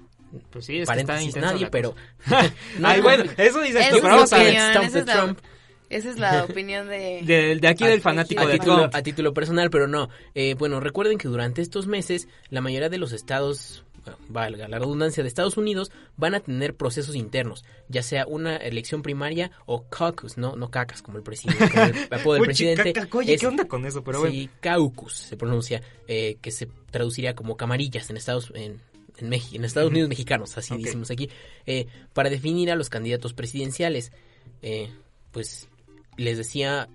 Pues 0.50 0.65
sí, 0.67 0.73
es 0.73 0.76
que 0.76 0.83
está 0.83 0.93
paréntesis 0.93 1.29
intensa 1.29 1.53
nadie, 1.53 1.69
pero 1.71 1.95
cosa. 2.25 2.53
Ay, 2.83 3.00
bueno, 3.00 3.25
eso 3.37 3.61
tú, 3.61 3.65
es 3.65 4.00
pero 4.03 4.03
vamos 4.03 4.33
a 4.33 4.38
ver. 4.38 5.05
Trump. 5.05 5.38
Esa 5.88 6.11
es 6.11 6.19
la 6.19 6.45
opinión 6.50 6.88
de... 6.88 7.23
De, 7.23 7.57
de 7.57 7.69
aquí 7.69 7.85
del 7.85 8.00
fanático 8.00 8.43
a 8.43 8.47
de 8.47 8.55
título, 8.55 8.76
Trump. 8.76 8.95
a 8.95 9.03
título 9.03 9.33
personal, 9.33 9.71
pero 9.71 9.87
no. 9.87 10.09
Eh, 10.35 10.55
bueno, 10.59 10.81
recuerden 10.81 11.19
que 11.19 11.29
durante 11.29 11.62
estos 11.62 11.87
meses 11.87 12.29
la 12.50 12.61
mayoría 12.61 12.88
de 12.88 12.99
los 12.99 13.12
estados, 13.12 13.85
valga 14.29 14.69
la 14.69 14.79
redundancia, 14.79 15.23
de 15.23 15.29
Estados 15.29 15.57
Unidos 15.57 15.91
van 16.17 16.35
a 16.35 16.41
tener 16.41 16.75
procesos 16.77 17.15
internos, 17.15 17.65
ya 17.89 18.03
sea 18.03 18.27
una 18.27 18.57
elección 18.57 19.03
primaria 19.03 19.51
o 19.67 19.89
caucus, 19.89 20.37
no, 20.39 20.57
no 20.57 20.71
cacas 20.71 21.03
como 21.03 21.19
el 21.19 21.25
presidente, 21.25 21.69
como 21.71 21.83
el 21.85 22.09
apodo 22.21 22.35
del 22.35 22.45
presidente. 22.45 22.93
chica, 22.93 23.09
oye, 23.17 23.35
es- 23.35 23.41
¿qué 23.41 23.47
onda 23.47 23.67
con 23.69 23.85
eso? 23.87 24.03
Pero 24.05 24.27
sí, 24.31 24.49
caucus 24.61 25.15
se 25.15 25.37
pronuncia, 25.37 25.83
eh, 26.09 26.37
que 26.41 26.51
se 26.51 26.69
traduciría 26.91 27.35
como 27.35 27.57
camarillas 27.57 28.09
en 28.11 28.17
Estados 28.17 28.51
en, 28.55 28.81
en, 29.19 29.31
Meji- 29.31 29.57
en 29.57 29.65
Estados 29.65 29.91
Unidos 29.91 30.09
mexicanos, 30.09 30.57
así 30.59 30.77
decimos 30.83 31.11
aquí, 31.11 31.29
eh, 31.67 31.87
para 32.13 32.31
definir 32.31 32.71
a 32.71 32.77
los 32.77 32.89
candidatos 32.91 33.33
presidenciales. 33.33 34.13
Eh, 34.63 34.91
pues 35.33 35.69
les 36.17 36.39
decía 36.39 36.89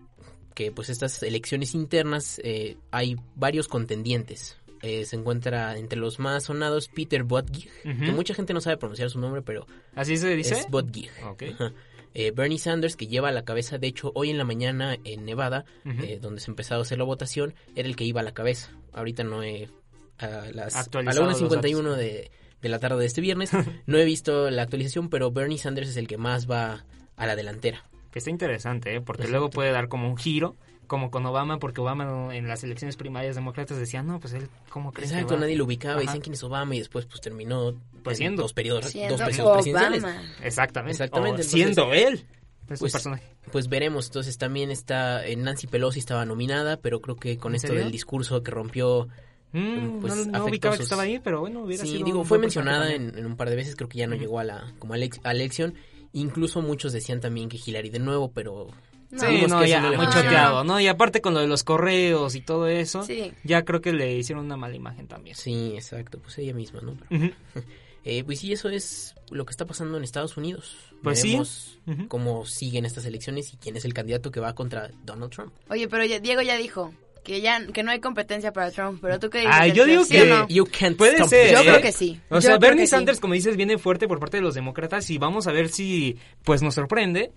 que 0.56 0.72
pues 0.72 0.90
estas 0.90 1.22
elecciones 1.24 1.74
internas 1.76 2.42
eh, 2.44 2.76
hay 2.92 3.16
varios 3.36 3.68
contendientes. 3.68 4.58
Eh, 4.82 5.06
se 5.06 5.16
encuentra 5.16 5.78
entre 5.78 6.00
los 6.00 6.18
más 6.18 6.46
sonados 6.46 6.88
Peter 6.88 7.24
Buttigieg, 7.24 7.72
que 7.84 8.12
mucha 8.12 8.34
gente 8.34 8.54
no 8.54 8.62
sabe 8.62 8.78
pronunciar 8.78 9.10
su 9.10 9.20
nombre, 9.20 9.42
pero 9.42 9.68
¿Así 9.96 10.18
se 10.18 10.36
dice? 10.36 10.56
es 10.56 10.68
Buttigieg. 10.70 11.12
Ok. 11.26 11.44
Ajá. 11.54 11.74
Eh, 12.14 12.32
Bernie 12.32 12.60
Sanders, 12.60 12.96
que 12.96 13.08
lleva 13.08 13.30
a 13.30 13.32
la 13.32 13.46
cabeza, 13.46 13.78
de 13.78 13.88
hecho, 13.88 14.12
hoy 14.16 14.30
en 14.32 14.38
la 14.38 14.44
mañana 14.44 14.98
en 15.06 15.24
Nevada, 15.24 15.66
eh, 15.86 16.20
donde 16.22 16.42
se 16.42 16.52
empezó 16.52 16.76
a 16.76 16.82
hacer 16.82 16.98
la 16.98 17.06
votación, 17.06 17.54
era 17.76 17.88
el 17.88 17.96
que 17.96 18.04
iba 18.04 18.20
a 18.22 18.24
la 18.24 18.34
cabeza. 18.34 18.72
Ahorita 18.92 19.24
no 19.24 19.44
he... 19.44 19.70
A, 20.18 20.52
las, 20.52 20.76
a 20.76 20.78
la 20.78 20.82
Actualizado 20.82 21.26
los 21.28 21.42
1.51 21.42 21.96
de, 21.96 22.32
de 22.62 22.70
la 22.70 22.80
tarde 22.80 23.00
de 23.00 23.06
este 23.06 23.22
viernes, 23.22 23.52
no 23.86 23.98
he 23.98 24.06
visto 24.06 24.50
la 24.52 24.64
actualización, 24.64 25.10
pero 25.10 25.32
Bernie 25.32 25.58
Sanders 25.58 25.90
es 25.90 25.98
el 25.98 26.08
que 26.08 26.18
más 26.18 26.50
va 26.50 26.86
a 27.16 27.26
la 27.26 27.36
delantera. 27.36 27.86
Que 28.12 28.20
está 28.20 28.30
interesante, 28.30 28.94
¿eh? 28.96 29.02
porque 29.02 29.28
luego 29.28 29.50
puede 29.50 29.72
dar 29.72 29.88
como 29.88 30.10
un 30.10 30.18
giro, 30.18 30.58
como 30.92 31.10
con 31.10 31.26
Obama, 31.26 31.58
porque 31.58 31.80
Obama 31.80 32.04
no- 32.04 32.34
en 32.34 32.50
las 32.50 32.66
elecciones 32.66 32.98
primarias 32.98 33.36
demócratas 33.38 33.78
decía, 33.78 34.04
no, 34.04 34.20
pues 34.20 34.34
él, 34.34 34.50
¿cómo 34.70 34.92
crees 34.92 35.12
que 35.12 35.16
Exacto, 35.16 35.36
va?" 35.36 35.40
nadie 35.40 35.56
lo 35.56 35.64
ubicaba, 35.64 35.94
Ajá. 35.96 36.02
decían 36.02 36.20
quién 36.22 36.34
es 36.34 36.44
Obama 36.44 36.76
y 36.76 36.80
después 36.80 37.06
pues 37.06 37.22
terminó 37.22 37.74
Pues 38.04 38.16
en 38.16 38.18
siendo. 38.18 38.42
dos 38.42 38.52
periodos, 38.52 38.86
Siendo 38.88 39.16
dos 39.16 39.26
periodos 39.26 39.54
presidenciales. 39.54 40.04
Obama. 40.04 40.22
Exactamente. 40.44 40.92
Exactamente, 40.92 41.30
O 41.30 41.36
entonces- 41.36 41.52
siendo 41.52 41.94
él. 41.94 42.26
Es 42.70 42.80
Pues, 42.80 42.92
personaje. 42.92 43.24
pues 43.54 43.68
veremos, 43.70 44.08
entonces 44.08 44.38
también 44.38 44.70
está 44.72 45.26
eh, 45.26 45.36
Nancy 45.38 45.68
Pelosi 45.68 46.00
estaba 46.00 46.26
nominada, 46.26 46.78
pero 46.78 47.00
creo 47.02 47.16
que 47.16 47.38
con 47.38 47.54
¿En 47.54 47.56
esto 47.56 47.68
serio? 47.70 47.84
del 47.84 47.92
discurso 47.92 48.44
que 48.44 48.52
rompió 48.52 49.08
Mm, 49.54 50.00
pues, 50.00 50.28
no, 50.28 50.46
ubicaba 50.46 50.78
que 50.78 50.84
estaba 50.84 51.02
ahí, 51.04 51.20
pero 51.20 51.42
bueno, 51.42 51.64
hubiera 51.64 51.84
Sí, 51.84 51.92
sido 51.92 52.06
digo, 52.06 52.24
fue 52.24 52.38
mencionada 52.40 52.94
en, 52.94 53.18
en 53.18 53.26
un 53.26 53.36
par 53.36 53.50
de 53.50 53.58
veces, 53.58 53.76
creo 53.76 53.90
que 53.90 53.98
ya 53.98 54.08
no 54.08 54.16
llegó 54.16 54.40
a 54.40 54.46
la 54.46 54.74
como 54.80 54.94
a 54.94 54.98
la 54.98 55.06
a 55.24 55.34
la 55.34 55.40
elección. 55.40 55.74
Incluso 56.14 56.62
muchos 56.62 56.94
decían 56.94 57.20
también 57.20 57.50
que 57.50 57.58
Hillary 57.58 57.90
de 57.90 58.00
nuevo, 58.00 58.32
pero 58.32 58.68
Sí, 59.12 59.46
no, 59.48 59.66
ya, 59.66 59.82
no 59.82 59.90
le 59.92 59.98
muy 59.98 60.08
choteado, 60.08 60.64
¿no? 60.64 60.80
Y 60.80 60.88
aparte 60.88 61.22
con 61.22 61.34
lo 61.34 61.42
de 61.42 61.48
los 61.48 61.64
correos 61.64 62.36
y 62.36 62.42
todo 62.42 62.68
eso, 62.68 63.04
Sí. 63.04 63.34
ya 63.44 63.64
creo 63.66 63.82
que 63.82 63.92
le 63.94 64.16
hicieron 64.18 64.46
una 64.46 64.56
mala 64.58 64.76
imagen 64.76 65.08
también. 65.08 65.36
Sí, 65.36 65.74
exacto, 65.76 66.18
pues 66.20 66.38
ella 66.38 66.54
misma, 66.54 66.80
¿no? 66.82 66.96
Pero-. 67.10 67.34
Eh, 68.04 68.24
pues 68.24 68.40
sí, 68.40 68.52
eso 68.52 68.68
es 68.68 69.14
lo 69.30 69.46
que 69.46 69.52
está 69.52 69.68
pasando 69.68 69.96
en 69.96 70.04
Estados 70.04 70.36
Unidos. 70.36 70.76
Pues 71.04 71.22
sí. 71.22 71.28
Veremos 71.28 71.80
Ujú. 71.86 72.08
cómo 72.08 72.48
siguen 72.48 72.84
estas 72.84 73.06
elecciones 73.06 73.54
y 73.54 73.58
quién 73.58 73.76
es 73.78 73.86
el 73.86 73.94
candidato 73.94 74.32
que 74.32 74.40
va 74.40 74.56
contra 74.56 74.90
Donald 75.06 75.32
Trump. 75.32 75.54
Oye, 75.70 75.88
pero 75.88 76.04
ya- 76.06 76.20
Diego 76.20 76.42
ya 76.42 76.58
dijo 76.58 76.92
que 77.24 77.42
ya 77.42 77.64
que 77.68 77.84
no 77.84 77.92
hay 77.92 78.00
competencia 78.00 78.52
para 78.54 78.72
Trump, 78.72 78.98
pero 79.04 79.20
tú 79.20 79.30
qué 79.30 79.42
dices? 79.42 79.54
Ah, 79.56 79.68
yo 79.68 79.86
digo 79.86 80.04
¿Sí 80.04 80.14
que 80.16 80.26
no? 80.26 80.48
You 80.48 80.66
can't 80.66 80.98
puede 80.98 81.24
ser. 81.26 81.52
Yo 81.54 81.60
¿eh? 81.60 81.64
Creo 81.64 81.82
que 81.84 81.92
sí. 81.92 82.20
O 82.32 82.36
Yo 82.38 82.42
sea, 82.42 82.58
Bernie 82.58 82.88
sí. 82.88 82.90
Sanders, 82.90 83.20
como 83.20 83.36
dices, 83.36 83.56
viene 83.56 83.78
fuerte 83.78 84.08
por 84.08 84.20
parte 84.20 84.38
de 84.38 84.42
los 84.42 84.56
demócratas 84.56 85.08
y 85.12 85.20
vamos 85.20 85.46
a 85.46 85.52
ver 85.52 85.70
si 85.70 86.18
pues 86.44 86.64
nos 86.64 86.74
sorprende. 86.74 87.32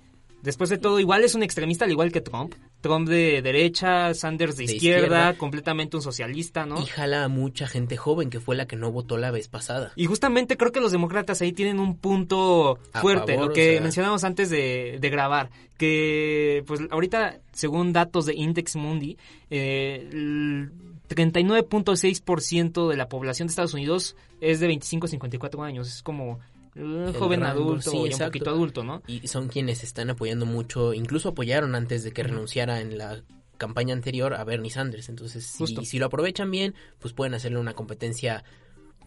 Después 0.45 0.71
de 0.71 0.79
todo, 0.79 1.01
igual 1.01 1.25
es 1.25 1.35
un 1.35 1.43
extremista 1.43 1.85
al 1.87 1.91
igual 1.91 2.13
que 2.13 2.21
Trump. 2.21 2.55
Trump 2.83 3.09
de 3.09 3.41
derecha, 3.43 4.13
Sanders 4.15 4.57
de, 4.57 4.67
De 4.67 4.75
izquierda, 4.75 5.01
izquierda. 5.07 5.39
completamente 5.39 5.97
un 5.97 6.03
socialista, 6.03 6.67
¿no? 6.67 6.81
Y 6.83 6.87
jala 6.87 7.25
a 7.25 7.29
mucha 7.29 7.67
gente 7.67 7.97
joven 7.97 8.29
que 8.31 8.41
fue 8.41 8.55
la 8.55 8.67
que 8.67 8.77
no 8.77 8.93
votó 8.93 9.17
la 9.17 9.31
vez 9.31 9.49
pasada. 9.49 9.93
Y 9.97 10.05
justamente 10.07 10.57
creo 10.59 10.71
que 10.71 10.81
los 10.81 10.93
demócratas 10.93 11.41
ahí 11.43 11.53
tienen 11.53 11.81
un 11.81 11.97
punto 11.97 12.79
fuerte, 12.93 13.33
favor, 13.33 13.47
lo 13.47 13.51
o 13.53 13.55
que 13.55 13.73
sea- 13.73 13.81
mencionamos 13.81 14.23
antes 14.23 14.51
de, 14.51 14.99
de 15.01 15.11
grabar, 15.11 15.49
que 15.79 16.63
pues 16.67 16.81
ahorita, 16.91 17.39
según 17.53 17.93
datos 17.95 18.27
de 18.27 18.35
Index 18.35 18.77
Mundi, 18.77 19.17
eh, 19.51 20.07
el 20.13 20.71
39.6% 21.09 22.89
de 22.89 22.97
la 22.97 23.09
población 23.09 23.47
de 23.49 23.51
Estados 23.51 23.75
Unidos 23.75 24.17
es 24.41 24.61
de 24.61 24.67
25 24.67 25.07
a 25.07 25.09
54 25.09 25.63
años, 25.63 25.89
es 25.89 26.03
como 26.03 26.39
un 26.77 27.09
El 27.09 27.15
joven 27.15 27.43
adulto 27.45 27.91
sí, 27.91 27.97
un 27.97 28.19
poquito 28.19 28.51
adulto, 28.51 28.85
¿no? 28.85 29.03
Y 29.07 29.27
son 29.29 29.49
quienes 29.49 29.85
están 29.85 30.11
apoyando 30.11 30.47
mucho, 30.47 30.95
incluso 30.95 31.31
apoyaron 31.31 31.75
antes 31.75 32.05
de 32.05 32.13
que 32.13 32.23
renunciara 32.23 32.81
en 32.81 32.99
la 32.99 33.23
campaña 33.57 33.95
anterior 33.95 34.35
a 34.35 34.45
Bernie 34.45 34.71
Sanders. 34.71 35.09
Entonces, 35.09 35.45
si 35.47 35.99
lo 35.99 36.07
aprovechan 36.07 36.51
bien, 36.51 36.75
pues 36.99 37.15
pueden 37.15 37.35
hacerle 37.35 37.59
una 37.59 37.75
competencia 37.75 38.45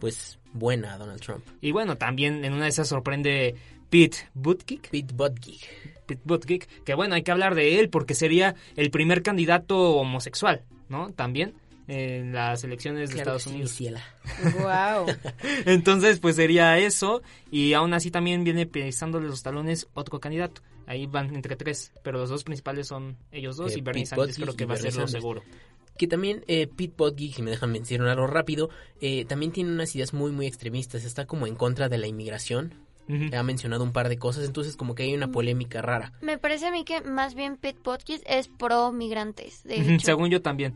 pues 0.00 0.38
buena 0.52 0.94
a 0.94 0.98
Donald 0.98 1.20
Trump. 1.20 1.44
Y 1.60 1.72
bueno, 1.72 1.96
también 1.96 2.44
en 2.44 2.52
una 2.52 2.64
de 2.64 2.70
esas 2.70 2.88
sorprende 2.88 3.56
Pete 3.90 4.28
Buttigieg. 4.34 4.88
Pete 4.90 5.14
Buttigieg. 5.14 5.68
Pete 6.06 6.22
Buttigieg, 6.24 6.68
que 6.84 6.94
bueno, 6.94 7.14
hay 7.14 7.22
que 7.22 7.30
hablar 7.30 7.54
de 7.54 7.80
él 7.80 7.90
porque 7.90 8.14
sería 8.14 8.54
el 8.76 8.90
primer 8.90 9.22
candidato 9.22 9.96
homosexual, 9.96 10.62
¿no? 10.88 11.12
También 11.12 11.54
en 11.88 12.32
las 12.32 12.62
elecciones 12.64 13.08
de 13.10 13.16
Claro 13.16 13.36
Estados 13.36 13.44
que 13.44 13.48
sí, 13.50 13.54
Unidos. 13.56 13.72
ciela. 13.72 14.02
Wow. 14.52 15.06
Entonces, 15.66 16.20
pues 16.20 16.36
sería 16.36 16.78
eso. 16.78 17.22
Y 17.50 17.72
aún 17.72 17.94
así 17.94 18.10
también 18.10 18.44
viene 18.44 18.66
pisándole 18.66 19.26
los 19.26 19.42
talones 19.42 19.88
otro 19.94 20.20
candidato. 20.20 20.62
Ahí 20.86 21.06
van 21.06 21.34
entre 21.34 21.56
tres, 21.56 21.92
pero 22.02 22.18
los 22.18 22.30
dos 22.30 22.44
principales 22.44 22.86
son 22.86 23.16
ellos 23.32 23.56
dos 23.56 23.72
Eh, 23.72 23.78
y 23.78 23.80
Bernie 23.82 24.04
Pete 24.04 24.10
Sanders 24.10 24.28
Buttigieg 24.38 24.44
creo 24.46 24.56
que 24.56 24.64
va 24.66 24.74
a 24.74 24.76
ser 24.78 24.94
lo 24.94 25.08
seguro. 25.08 25.42
Que 25.98 26.06
también 26.06 26.44
eh, 26.46 26.66
Pete 26.68 26.94
Buttigieg, 26.96 27.34
si 27.36 27.42
me 27.42 27.50
dejan 27.50 27.72
mencionarlo 27.72 28.26
rápido, 28.26 28.70
eh, 29.00 29.24
también 29.24 29.52
tiene 29.52 29.70
unas 29.72 29.94
ideas 29.96 30.14
muy, 30.14 30.30
muy 30.30 30.46
extremistas. 30.46 31.04
Está 31.04 31.26
como 31.26 31.46
en 31.46 31.56
contra 31.56 31.88
de 31.88 31.98
la 31.98 32.06
inmigración. 32.06 32.74
Ha 33.32 33.42
mencionado 33.42 33.84
un 33.84 33.92
par 33.92 34.10
de 34.10 34.18
cosas, 34.18 34.44
entonces 34.44 34.76
como 34.76 34.94
que 34.94 35.04
hay 35.04 35.14
una 35.14 35.28
polémica 35.32 35.80
rara. 35.80 36.12
Me 36.20 36.36
parece 36.36 36.66
a 36.66 36.70
mí 36.70 36.84
que 36.84 37.00
más 37.00 37.34
bien 37.34 37.56
Pete 37.56 37.78
Buttigieg 37.82 38.20
es 38.26 38.48
pro 38.48 38.92
migrantes, 38.92 39.62
de 39.64 39.80
Ujú, 39.80 39.92
hecho. 39.92 40.04
Según 40.04 40.28
yo 40.28 40.42
también. 40.42 40.74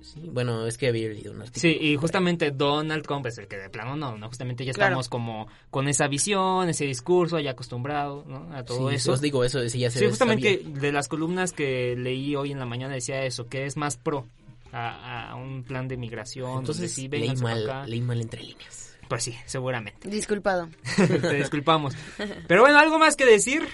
Sí, 0.00 0.20
bueno, 0.32 0.66
es 0.66 0.78
que 0.78 0.88
había 0.88 1.08
leído 1.08 1.32
un 1.32 1.40
artículo. 1.42 1.60
Sí, 1.60 1.76
y 1.80 1.96
justamente 1.96 2.50
Donald 2.50 3.02
Trump 3.04 3.26
es 3.26 3.36
el 3.38 3.46
que 3.48 3.56
de 3.58 3.68
plano 3.68 3.96
no, 3.96 4.16
no 4.16 4.28
justamente 4.28 4.64
ya 4.64 4.72
Claro. 4.72 4.90
estamos 4.92 5.08
como 5.08 5.48
con 5.70 5.88
esa 5.88 6.06
visión, 6.08 6.68
ese 6.68 6.84
discurso, 6.86 7.38
ya 7.40 7.50
acostumbrado, 7.50 8.24
¿no? 8.26 8.48
A 8.54 8.64
todo 8.64 8.88
Sí, 8.90 8.94
eso. 8.96 9.12
os 9.12 9.20
digo, 9.20 9.44
eso 9.44 9.66
sí 9.68 9.80
ya 9.80 9.90
se 9.90 9.98
Sí, 10.00 10.06
justamente 10.06 10.62
sabía. 10.62 10.80
de 10.80 10.92
las 10.92 11.08
columnas 11.08 11.52
que 11.52 11.94
leí 11.96 12.34
hoy 12.36 12.52
en 12.52 12.58
la 12.58 12.66
mañana 12.66 12.94
decía 12.94 13.22
eso, 13.24 13.46
que 13.48 13.66
es 13.66 13.76
más 13.76 13.96
pro 13.96 14.26
a, 14.72 15.30
a 15.30 15.34
un 15.36 15.64
plan 15.64 15.88
de 15.88 15.96
migración. 15.96 16.58
Entonces 16.60 16.92
sí, 16.92 17.08
leí 17.08 17.34
mal, 17.36 17.64
acá. 17.68 17.86
leí 17.86 18.00
mal 18.00 18.20
entre 18.20 18.42
líneas. 18.42 18.96
Pues 19.08 19.24
sí, 19.24 19.34
seguramente. 19.46 20.08
Disculpado. 20.08 20.68
Te 20.96 21.34
disculpamos. 21.34 21.94
Pero 22.46 22.60
bueno, 22.60 22.78
¿algo 22.78 22.98
más 22.98 23.16
que 23.16 23.24
decir? 23.24 23.66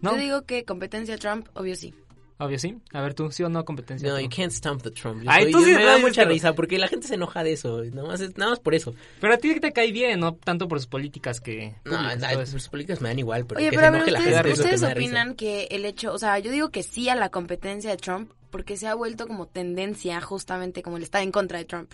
¿No? 0.00 0.12
Yo 0.12 0.18
digo 0.20 0.42
que 0.44 0.64
competencia 0.64 1.16
Trump, 1.18 1.48
obvio 1.54 1.74
sí. 1.74 1.94
Obvio 2.40 2.58
sí. 2.58 2.76
A 2.92 3.00
ver 3.00 3.14
tú, 3.14 3.32
¿sí 3.32 3.42
o 3.42 3.48
no 3.48 3.64
competencia? 3.64 4.08
No, 4.08 4.16
tú? 4.16 4.22
you 4.22 4.28
can't 4.28 4.52
stump 4.52 4.80
the 4.82 4.92
Trump. 4.92 5.22
Yo 5.24 5.30
Ay, 5.30 5.44
soy- 5.44 5.52
tú 5.52 5.58
sí 5.64 5.72
me 5.72 5.84
da 5.84 5.94
dices 5.96 6.00
mucha 6.08 6.22
que- 6.22 6.28
risa 6.28 6.54
porque 6.54 6.78
la 6.78 6.86
gente 6.86 7.08
se 7.08 7.14
enoja 7.16 7.42
de 7.42 7.52
eso. 7.54 7.82
Nada 7.84 8.06
más, 8.06 8.20
es- 8.20 8.36
nada 8.38 8.52
más 8.52 8.60
por 8.60 8.74
eso. 8.76 8.94
Pero 9.20 9.34
a 9.34 9.38
ti 9.38 9.58
te 9.58 9.72
cae 9.72 9.90
bien, 9.90 10.20
no 10.20 10.34
tanto 10.36 10.68
por 10.68 10.78
sus 10.78 10.86
políticas 10.86 11.40
que... 11.40 11.74
No, 11.84 12.46
sus 12.46 12.68
políticas 12.68 13.00
me 13.00 13.08
dan 13.08 13.18
igual, 13.18 13.44
pero 13.44 13.58
Oye, 13.60 13.70
que 13.70 13.76
pero 13.76 13.82
se 13.82 13.86
a 13.88 13.90
ver, 13.90 14.12
la 14.12 14.18
ustedes, 14.20 14.36
gente 14.36 14.42
que 14.42 14.62
ustedes 14.62 14.92
opinan 14.92 15.34
que 15.34 15.64
el 15.72 15.84
hecho, 15.84 16.12
o 16.12 16.18
sea, 16.18 16.38
yo 16.38 16.52
digo 16.52 16.70
que 16.70 16.82
sí 16.84 17.08
a 17.08 17.16
la 17.16 17.28
competencia 17.30 17.90
de 17.90 17.96
Trump 17.96 18.30
porque 18.50 18.76
se 18.76 18.86
ha 18.86 18.94
vuelto 18.94 19.26
como 19.26 19.46
tendencia 19.46 20.20
justamente 20.20 20.82
como 20.82 20.96
él 20.96 21.02
está 21.02 21.20
en 21.22 21.32
contra 21.32 21.58
de 21.58 21.64
Trump. 21.64 21.90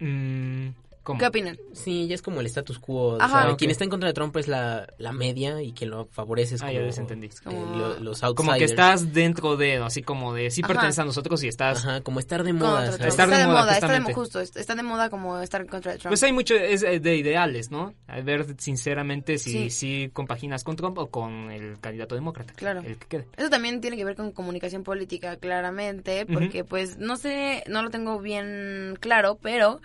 Mm, 0.00 0.68
¿cómo? 1.08 1.18
¿Qué 1.18 1.26
opinan? 1.26 1.58
Sí, 1.72 2.06
ya 2.06 2.14
es 2.14 2.22
como 2.22 2.40
el 2.40 2.46
status 2.46 2.78
quo. 2.78 3.14
O 3.16 3.20
Ajá. 3.22 3.42
sea, 3.42 3.52
Ok. 3.52 3.58
quien 3.58 3.70
está 3.70 3.84
en 3.84 3.90
contra 3.90 4.06
de 4.08 4.12
Trump 4.12 4.36
es 4.36 4.46
la, 4.48 4.86
la 4.98 5.12
media 5.12 5.60
y 5.62 5.72
quien 5.72 5.90
lo 5.90 6.06
favorece 6.06 6.54
es 6.54 6.62
Ah, 6.62 6.66
como 6.66 6.78
ya 6.78 6.84
desentendí. 6.84 7.26
eh, 7.26 7.30
lo- 7.50 7.98
los 8.00 8.22
outsiders. 8.22 8.34
Como 8.36 8.52
que 8.58 8.64
estás 8.64 9.12
dentro 9.12 9.56
de, 9.56 9.76
así 9.78 10.02
como 10.02 10.34
de, 10.34 10.50
sí 10.50 10.62
perteneces 10.62 10.98
a 11.00 11.04
nosotros 11.04 11.42
y 11.42 11.48
estás... 11.48 11.78
Ajá, 11.78 12.00
como 12.02 12.20
estar 12.20 12.44
de 12.44 12.52
moda. 12.52 12.90
Estar 12.90 13.08
está 13.08 13.26
de 13.26 13.36
de 13.38 13.46
moda, 13.46 13.60
moda, 13.62 13.72
está 13.74 13.86
de 13.86 13.92
justamente. 13.94 14.14
justo, 14.14 14.40
está 14.40 14.74
de 14.74 14.82
moda 14.82 15.10
como 15.10 15.38
estar 15.40 15.60
en 15.62 15.66
contra 15.68 15.92
de 15.92 15.98
Trump. 15.98 16.10
Pues 16.10 16.22
hay 16.22 16.32
mucho 16.32 16.54
es 16.54 16.82
eh, 16.82 17.00
de 17.00 17.16
ideales, 17.16 17.70
¿no? 17.70 17.94
A 18.06 18.20
ver, 18.20 18.46
sinceramente, 18.58 19.38
si, 19.38 19.50
Sí. 19.52 19.70
si 19.70 20.10
compaginas 20.12 20.62
con 20.64 20.76
Trump 20.76 20.98
o 20.98 21.06
con 21.08 21.50
el 21.50 21.80
candidato 21.80 22.14
demócrata. 22.14 22.52
Claro. 22.54 22.80
El 22.84 22.98
que 22.98 23.06
quede. 23.06 23.26
Eso 23.36 23.50
también 23.50 23.80
tiene 23.80 23.96
que 23.96 24.04
ver 24.04 24.14
con 24.16 24.32
comunicación 24.32 24.82
política, 24.84 25.36
claramente, 25.36 26.26
porque 26.26 26.64
pues 26.64 26.98
no 26.98 27.16
sé, 27.16 27.64
no 27.68 27.82
lo 27.82 27.90
tengo 27.90 28.18
bien 28.20 28.96
claro, 29.00 29.38
pero 29.40 29.80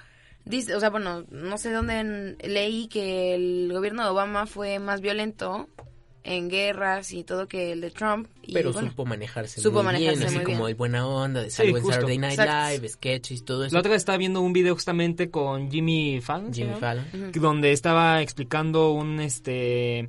dice, 0.45 0.75
o 0.75 0.79
sea, 0.79 0.89
bueno, 0.89 1.25
no 1.31 1.57
sé 1.57 1.71
dónde 1.71 1.99
en- 1.99 2.37
leí 2.43 2.87
que 2.87 3.35
el 3.35 3.71
gobierno 3.73 4.03
de 4.03 4.09
Obama 4.09 4.45
fue 4.45 4.79
más 4.79 5.01
violento 5.01 5.69
en 6.25 6.47
guerras 6.49 7.11
y 7.11 7.25
todo 7.25 7.47
que 7.49 7.73
el 7.73 7.81
de 7.81 7.91
Trump. 7.91 8.27
Y, 8.43 8.53
Pero 8.53 8.71
bueno, 8.71 8.89
supo 8.91 9.05
manejarse 9.05 9.59
supo 9.59 9.77
muy 9.83 9.93
manejarse 9.93 10.19
bien, 10.19 10.27
así 10.27 10.35
muy 10.37 10.45
como 10.45 10.57
bien. 10.59 10.67
de 10.67 10.73
buena 10.73 11.05
onda, 11.07 11.41
de 11.43 11.49
Sí, 11.49 11.63
en. 11.63 11.95
Saturday 11.95 12.17
Night 12.17 12.39
Exacto. 12.39 12.71
Live, 12.71 12.89
sketches, 12.89 13.43
todo 13.43 13.65
eso. 13.65 13.73
La 13.75 13.79
otra 13.81 13.91
vez 13.91 14.01
estaba 14.03 14.17
viendo 14.17 14.39
un 14.39 14.53
video 14.53 14.73
justamente 14.73 15.29
con 15.29 15.69
Jimmy 15.69 16.21
Fallon. 16.21 16.53
¿se 16.53 16.61
Jimmy? 16.63 16.79
Fallon. 16.79 17.05
Donde 17.33 17.73
estaba 17.73 18.21
explicando 18.21 18.91
un, 18.93 19.19
este, 19.19 20.07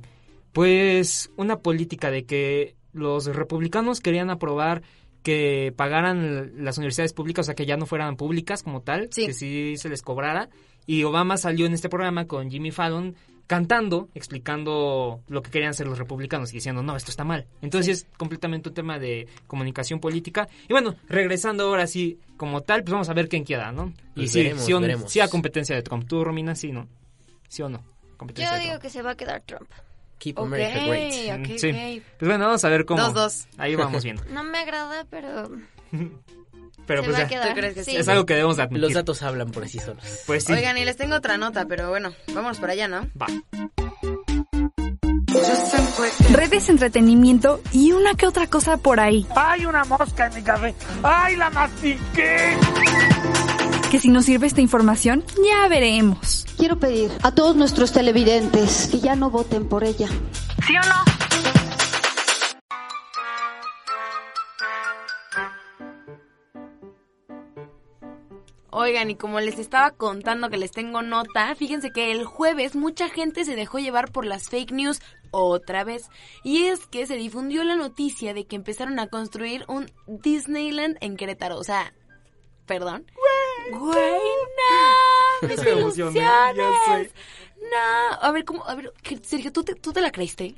pues, 0.53 1.31
una 1.35 1.59
política 1.59 2.09
de 2.11 2.25
que 2.25 2.75
los 2.93 3.25
republicanos 3.25 3.99
querían 3.99 4.29
aprobar 4.29 4.83
que 5.25 5.73
pagaran 5.75 6.63
las 6.63 6.77
universidades 6.77 7.11
públicas, 7.13 7.43
o 7.43 7.47
sea, 7.47 7.55
que 7.55 7.65
ya 7.65 7.75
no 7.77 7.87
fueran 7.87 8.15
públicas 8.15 8.61
como 8.63 8.81
tal, 8.81 9.09
que 9.09 9.33
sí 9.33 9.75
se 9.75 9.89
les 9.89 10.01
cobrara. 10.03 10.49
Y 10.85 11.03
Obama 11.03 11.35
salió 11.37 11.65
en 11.65 11.73
este 11.73 11.89
programa 11.89 12.27
con 12.27 12.51
Jimmy 12.51 12.69
Fallon 12.69 13.15
cantando, 13.47 14.07
explicando 14.13 15.21
lo 15.27 15.41
que 15.41 15.51
querían 15.51 15.71
hacer 15.71 15.87
los 15.87 15.97
republicanos 15.97 16.51
y 16.51 16.57
diciendo, 16.57 16.83
no, 16.83 16.95
esto 16.95 17.09
está 17.11 17.23
mal. 17.23 17.47
Entonces 17.63 17.97
es 18.03 18.07
completamente 18.17 18.69
un 18.69 18.75
tema 18.75 18.99
de 18.99 19.27
comunicación 19.47 19.99
política. 19.99 20.47
Y 20.69 20.73
bueno, 20.73 20.95
regresando 21.09 21.63
ahora 21.65 21.87
sí 21.87 22.19
como 22.37 22.61
tal, 22.61 22.83
pues 22.83 22.91
vamos 22.93 23.09
a 23.09 23.13
ver 23.13 23.27
quién 23.27 23.43
queda, 23.45 23.71
¿no? 23.71 23.93
y 24.13 24.19
Pues 24.21 24.31
sí, 24.31 24.43
veremos, 24.43 24.63
sí, 24.65 24.73
o- 24.73 24.79
veremos. 24.79 25.11
sí 25.11 25.19
a 25.21 25.27
competencia 25.27 25.75
de 25.75 25.81
Trump. 25.81 26.07
¿Tú, 26.07 26.23
Romina, 26.23 26.53
sí, 26.55 26.71
no? 26.71 26.87
¿Sí 27.47 27.61
o 27.63 27.69
no? 27.69 27.83
Competencia 28.17 28.51
Yo 28.51 28.55
de 28.55 28.59
digo 28.61 28.71
Trump. 28.73 28.81
que 28.83 28.89
se 28.91 29.01
va 29.01 29.11
a 29.11 29.15
quedar 29.17 29.41
Trump. 29.45 29.69
Keep 30.17 30.39
Ok, 30.39 30.45
America 30.45 30.85
great. 30.85 31.39
ok, 31.51 31.57
Sí. 31.59 31.69
ok. 31.69 32.03
Pues 32.19 32.29
bueno, 32.29 32.45
vamos 32.45 32.63
a 32.65 32.69
ver 32.69 32.85
cómo. 32.85 33.01
Dos, 33.01 33.13
dos. 33.13 33.47
Ahí 33.57 33.75
vamos 33.75 34.03
viendo. 34.03 34.23
No 34.29 34.43
me 34.43 34.57
agrada, 34.59 35.05
pero 35.09 35.49
Pero 36.87 37.01
se 37.01 37.05
pues 37.07 37.15
va 37.15 37.19
ya, 37.21 37.25
a 37.25 37.27
quedar. 37.29 37.47
¿Tú 37.49 37.55
crees 37.55 37.73
que 37.73 37.83
sí? 37.83 37.95
es 37.95 38.07
algo 38.07 38.25
que 38.25 38.33
debemos 38.35 38.57
de 38.57 38.63
admitir. 38.63 38.81
Los 38.83 38.93
datos 38.93 39.21
hablan 39.23 39.49
por 39.51 39.67
sí 39.67 39.79
solos. 39.79 40.03
Pues 40.27 40.43
sí. 40.43 40.53
Oigan, 40.53 40.77
y 40.77 40.85
les 40.85 40.95
tengo 40.97 41.15
otra 41.15 41.37
nota, 41.37 41.65
pero 41.65 41.89
bueno, 41.89 42.13
vámonos 42.33 42.59
para 42.59 42.73
allá, 42.73 42.87
¿no? 42.87 43.07
Va. 43.19 43.25
Redes, 46.31 46.69
entretenimiento 46.69 47.61
y 47.71 47.91
una 47.91 48.13
que 48.15 48.27
otra 48.27 48.47
cosa 48.47 48.77
por 48.77 48.99
ahí. 48.99 49.25
¡Hay 49.35 49.65
una 49.65 49.83
mosca 49.85 50.27
en 50.27 50.35
mi 50.35 50.41
café! 50.43 50.73
¡Ay, 51.03 51.35
la 51.35 51.49
mastiqué! 51.49 52.55
Que 53.95 54.01
si 54.01 54.09
nos 54.09 54.25
sirve 54.25 54.45
esta 54.45 54.59
información, 54.59 55.23
ya 55.37 55.69
veremos. 55.69 56.45
Quiero 56.57 56.77
pedir 56.77 57.09
a 57.23 57.31
todos 57.31 57.55
nuestros 57.55 57.93
televidentes 57.93 58.89
que 58.91 58.99
ya 58.99 59.15
no 59.15 59.29
voten 59.29 59.69
por 59.69 59.85
ella. 59.85 60.09
¿Sí 60.67 60.75
o 60.75 60.81
no? 60.81 61.05
Oigan, 68.69 69.11
y 69.11 69.15
como 69.15 69.39
les 69.39 69.59
estaba 69.59 69.91
contando 69.91 70.49
que 70.49 70.57
les 70.57 70.71
tengo 70.71 71.01
nota, 71.01 71.55
fíjense 71.55 71.91
que 71.91 72.11
el 72.11 72.25
jueves 72.25 72.75
mucha 72.75 73.07
gente 73.07 73.45
se 73.45 73.55
dejó 73.55 73.79
llevar 73.79 74.11
por 74.11 74.25
las 74.25 74.49
fake 74.49 74.73
news 74.73 74.99
otra 75.31 75.85
vez. 75.85 76.09
Y 76.43 76.65
es 76.65 76.85
que 76.85 77.07
se 77.07 77.15
difundió 77.15 77.63
la 77.63 77.77
noticia 77.77 78.33
de 78.33 78.45
que 78.45 78.57
empezaron 78.57 78.99
a 78.99 79.07
construir 79.07 79.63
un 79.69 79.89
Disneyland 80.05 80.97
en 80.99 81.15
Querétaro. 81.15 81.57
O 81.57 81.63
sea, 81.63 81.93
perdón. 82.65 83.05
Güey, 83.71 84.21
no. 85.41 85.47
Sé. 85.49 85.55
¡Desilusiones! 85.55 86.23
No. 87.57 88.21
A 88.21 88.31
ver, 88.31 88.45
¿cómo? 88.45 88.63
A 88.67 88.75
ver, 88.75 88.91
¿qué- 89.01 89.19
Sergio, 89.23 89.51
¿tú 89.51 89.63
te, 89.63 89.75
¿tú 89.75 89.91
te 89.91 90.01
la 90.01 90.11
creíste? 90.11 90.55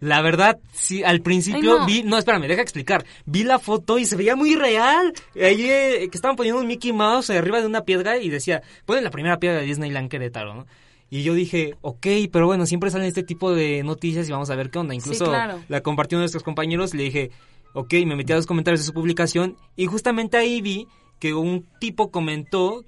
La 0.00 0.22
verdad, 0.22 0.58
sí, 0.72 1.02
al 1.02 1.20
principio 1.22 1.72
Ay, 1.74 1.78
no. 1.80 1.86
vi, 1.86 2.02
no, 2.04 2.18
espérame, 2.18 2.46
deja 2.46 2.62
explicar. 2.62 3.04
Vi 3.26 3.42
la 3.42 3.58
foto 3.58 3.98
y 3.98 4.04
se 4.04 4.14
veía 4.14 4.36
muy 4.36 4.54
real. 4.54 5.12
Ahí 5.34 5.68
eh, 5.68 6.08
que 6.10 6.16
estaban 6.16 6.36
poniendo 6.36 6.60
un 6.60 6.68
Mickey 6.68 6.92
Mouse 6.92 7.30
arriba 7.30 7.60
de 7.60 7.66
una 7.66 7.82
piedra 7.82 8.16
y 8.18 8.28
decía, 8.28 8.62
ponen 8.86 9.02
la 9.02 9.10
primera 9.10 9.38
piedra 9.40 9.58
de 9.58 9.66
Disneyland 9.66 10.08
Querétaro, 10.08 10.54
¿no? 10.54 10.66
Y 11.10 11.22
yo 11.24 11.34
dije, 11.34 11.74
ok, 11.80 12.06
pero 12.30 12.46
bueno, 12.46 12.64
siempre 12.66 12.90
salen 12.90 13.08
este 13.08 13.24
tipo 13.24 13.52
de 13.54 13.82
noticias 13.82 14.28
y 14.28 14.32
vamos 14.32 14.50
a 14.50 14.54
ver 14.54 14.70
qué 14.70 14.78
onda. 14.78 14.94
Incluso 14.94 15.24
claro. 15.24 15.60
la 15.68 15.80
compartió 15.80 16.16
uno 16.16 16.20
de 16.22 16.24
nuestros 16.26 16.44
compañeros 16.44 16.94
y 16.94 16.98
le 16.98 17.02
dije, 17.04 17.30
ok, 17.72 17.92
me 18.06 18.14
metí 18.14 18.32
a 18.32 18.36
los 18.36 18.46
comentarios 18.46 18.80
de 18.80 18.86
su 18.86 18.92
publicación 18.92 19.56
y 19.74 19.86
justamente 19.86 20.36
ahí 20.36 20.60
vi 20.60 20.86
que 21.18 21.34
un 21.34 21.66
tipo 21.80 22.10
comentó 22.10 22.84